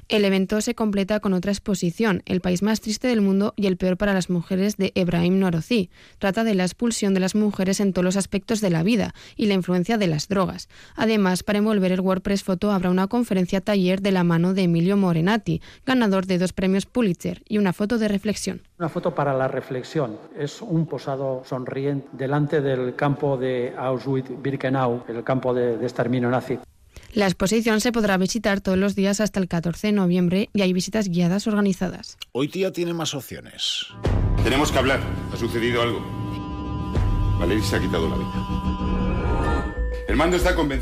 el 0.09 0.25
evento 0.25 0.59
se 0.61 0.73
completa 0.73 1.19
con 1.19 1.33
otra 1.33 1.51
exposición, 1.51 2.23
El 2.25 2.41
país 2.41 2.63
más 2.63 2.81
triste 2.81 3.07
del 3.07 3.21
mundo 3.21 3.53
y 3.55 3.67
el 3.67 3.77
peor 3.77 3.95
para 3.95 4.13
las 4.13 4.29
mujeres 4.29 4.75
de 4.75 4.91
Ebrahim 4.95 5.39
Norozi. 5.39 5.91
Trata 6.17 6.43
de 6.43 6.55
la 6.55 6.63
expulsión 6.63 7.13
de 7.13 7.19
las 7.19 7.35
mujeres 7.35 7.79
en 7.79 7.93
todos 7.93 8.03
los 8.03 8.17
aspectos 8.17 8.59
de 8.59 8.71
la 8.71 8.81
vida 8.81 9.13
y 9.35 9.45
la 9.45 9.53
influencia 9.53 9.97
de 9.97 10.07
las 10.07 10.27
drogas. 10.27 10.67
Además, 10.95 11.43
para 11.43 11.59
envolver 11.59 11.91
el 11.91 12.01
WordPress 12.01 12.43
Foto 12.43 12.71
habrá 12.71 12.89
una 12.89 13.07
conferencia 13.07 13.61
taller 13.61 14.01
de 14.01 14.11
la 14.11 14.23
mano 14.23 14.55
de 14.55 14.63
Emilio 14.63 14.97
Morenati, 14.97 15.61
ganador 15.85 16.25
de 16.25 16.39
dos 16.39 16.53
premios 16.53 16.87
Pulitzer, 16.87 17.43
y 17.47 17.59
una 17.59 17.73
foto 17.73 17.99
de 17.99 18.07
reflexión. 18.07 18.63
Una 18.79 18.89
foto 18.89 19.13
para 19.13 19.33
la 19.35 19.47
reflexión. 19.47 20.17
Es 20.35 20.61
un 20.61 20.87
posado 20.87 21.43
sonriente 21.45 22.07
delante 22.13 22.61
del 22.61 22.95
campo 22.95 23.37
de 23.37 23.75
Auschwitz-Birkenau, 23.77 25.03
el 25.07 25.23
campo 25.23 25.53
de 25.53 25.75
exterminio 25.75 26.29
nazi. 26.31 26.57
La 27.13 27.25
exposición 27.25 27.81
se 27.81 27.91
podrá 27.91 28.17
visitar 28.17 28.61
todos 28.61 28.77
los 28.77 28.95
días 28.95 29.19
hasta 29.19 29.39
el 29.39 29.47
14 29.47 29.87
de 29.87 29.93
noviembre 29.93 30.49
y 30.53 30.61
hay 30.61 30.73
visitas 30.73 31.09
guiadas 31.09 31.47
organizadas. 31.47 32.17
Hoy 32.33 32.49
tía 32.49 32.71
tiene 32.71 32.93
más 32.93 33.15
opciones. 33.15 33.87
Tenemos 34.43 34.71
que 34.71 34.77
hablar. 34.77 35.01
Ha 35.33 35.37
sucedido 35.37 35.81
algo. 35.81 36.05
Valeria 37.39 37.63
se 37.63 37.77
ha 37.77 37.79
quitado 37.79 38.09
la 38.09 38.15
vida. 38.15 38.58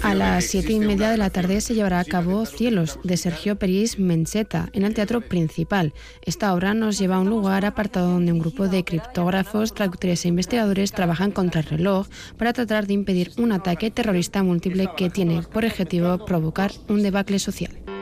A 0.04 0.16
las 0.16 0.46
siete 0.46 0.72
y 0.72 0.80
media 0.80 1.10
de 1.10 1.18
la 1.18 1.30
tarde 1.30 1.60
se 1.60 1.76
llevará 1.76 2.00
a 2.00 2.06
cabo 2.06 2.46
Cielos, 2.46 2.98
de 3.04 3.18
Sergio 3.18 3.58
Peris 3.58 4.00
Mencheta, 4.00 4.70
en 4.72 4.84
el 4.84 4.94
Teatro 4.94 5.20
Principal. 5.20 5.94
Esta 6.22 6.54
obra 6.54 6.74
nos 6.74 6.98
lleva 6.98 7.18
a 7.18 7.20
un 7.20 7.30
lugar 7.30 7.66
apartado 7.66 8.12
donde 8.12 8.32
un 8.32 8.40
grupo 8.40 8.70
de 8.70 8.86
criptógrafos, 8.86 9.74
traductores 9.74 10.24
e 10.24 10.30
investigadores 10.30 10.94
trabajan 10.94 11.32
contra 11.32 11.60
el 11.60 11.68
reloj 11.68 12.08
para 12.38 12.54
tratar 12.54 12.88
de 12.88 12.94
impedir 12.94 13.32
un 13.38 13.52
ataque 13.52 13.92
terrorista 13.92 14.44
múltiple 14.44 14.90
que 14.96 15.10
tiene 15.10 15.42
por 15.42 15.66
objetivo 15.66 16.26
provocar 16.26 16.72
un 16.88 17.04
debacle 17.04 17.40
social. 17.40 17.97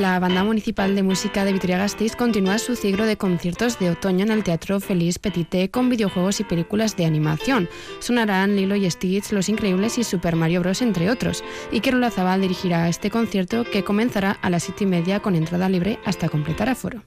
La 0.00 0.18
Banda 0.18 0.42
Municipal 0.42 0.94
de 0.94 1.02
Música 1.02 1.44
de 1.44 1.52
Vitoria-Gasteiz 1.52 2.16
continúa 2.16 2.58
su 2.58 2.76
ciclo 2.76 3.04
de 3.04 3.16
conciertos 3.16 3.78
de 3.78 3.90
otoño 3.90 4.24
en 4.24 4.30
el 4.30 4.42
Teatro 4.42 4.80
Feliz 4.80 5.18
Petite 5.18 5.70
con 5.70 5.90
videojuegos 5.90 6.40
y 6.40 6.44
películas 6.44 6.96
de 6.96 7.04
animación. 7.04 7.68
Sonarán 8.00 8.56
Lilo 8.56 8.74
y 8.74 8.90
Stitch, 8.90 9.32
Los 9.32 9.48
Increíbles 9.48 9.98
y 9.98 10.04
Super 10.04 10.34
Mario 10.34 10.60
Bros. 10.60 10.82
entre 10.82 11.10
otros. 11.10 11.44
Iker 11.72 11.94
Olazabal 11.94 12.40
dirigirá 12.40 12.88
este 12.88 13.10
concierto 13.10 13.64
que 13.64 13.84
comenzará 13.84 14.32
a 14.32 14.50
las 14.50 14.64
siete 14.64 14.84
y 14.84 14.86
media 14.86 15.20
con 15.20 15.36
entrada 15.36 15.68
libre 15.68 15.98
hasta 16.04 16.28
completar 16.28 16.68
aforo. 16.68 17.02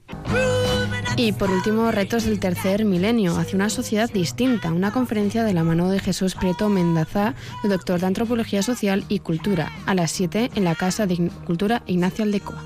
Y 1.18 1.32
por 1.32 1.50
último, 1.50 1.90
retos 1.90 2.24
del 2.24 2.38
tercer 2.38 2.84
milenio 2.84 3.38
hacia 3.38 3.56
una 3.56 3.70
sociedad 3.70 4.10
distinta, 4.10 4.70
una 4.70 4.92
conferencia 4.92 5.44
de 5.44 5.54
la 5.54 5.64
mano 5.64 5.88
de 5.88 5.98
Jesús 5.98 6.34
Prieto 6.34 6.68
Mendaza, 6.68 7.34
el 7.64 7.70
doctor 7.70 8.00
de 8.00 8.06
Antropología 8.06 8.62
Social 8.62 9.02
y 9.08 9.20
Cultura, 9.20 9.72
a 9.86 9.94
las 9.94 10.10
7 10.10 10.50
en 10.54 10.64
la 10.64 10.74
Casa 10.74 11.06
de 11.06 11.30
Cultura 11.46 11.82
Ignacio 11.86 12.22
Aldecoa. 12.22 12.62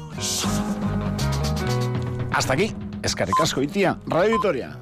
Hasta 2.33 2.53
aquí, 2.55 2.73
Escaricasco 3.03 3.63
y 3.63 3.69
tía, 3.69 3.99
Radio 4.07 4.33
Victoria. 4.33 4.77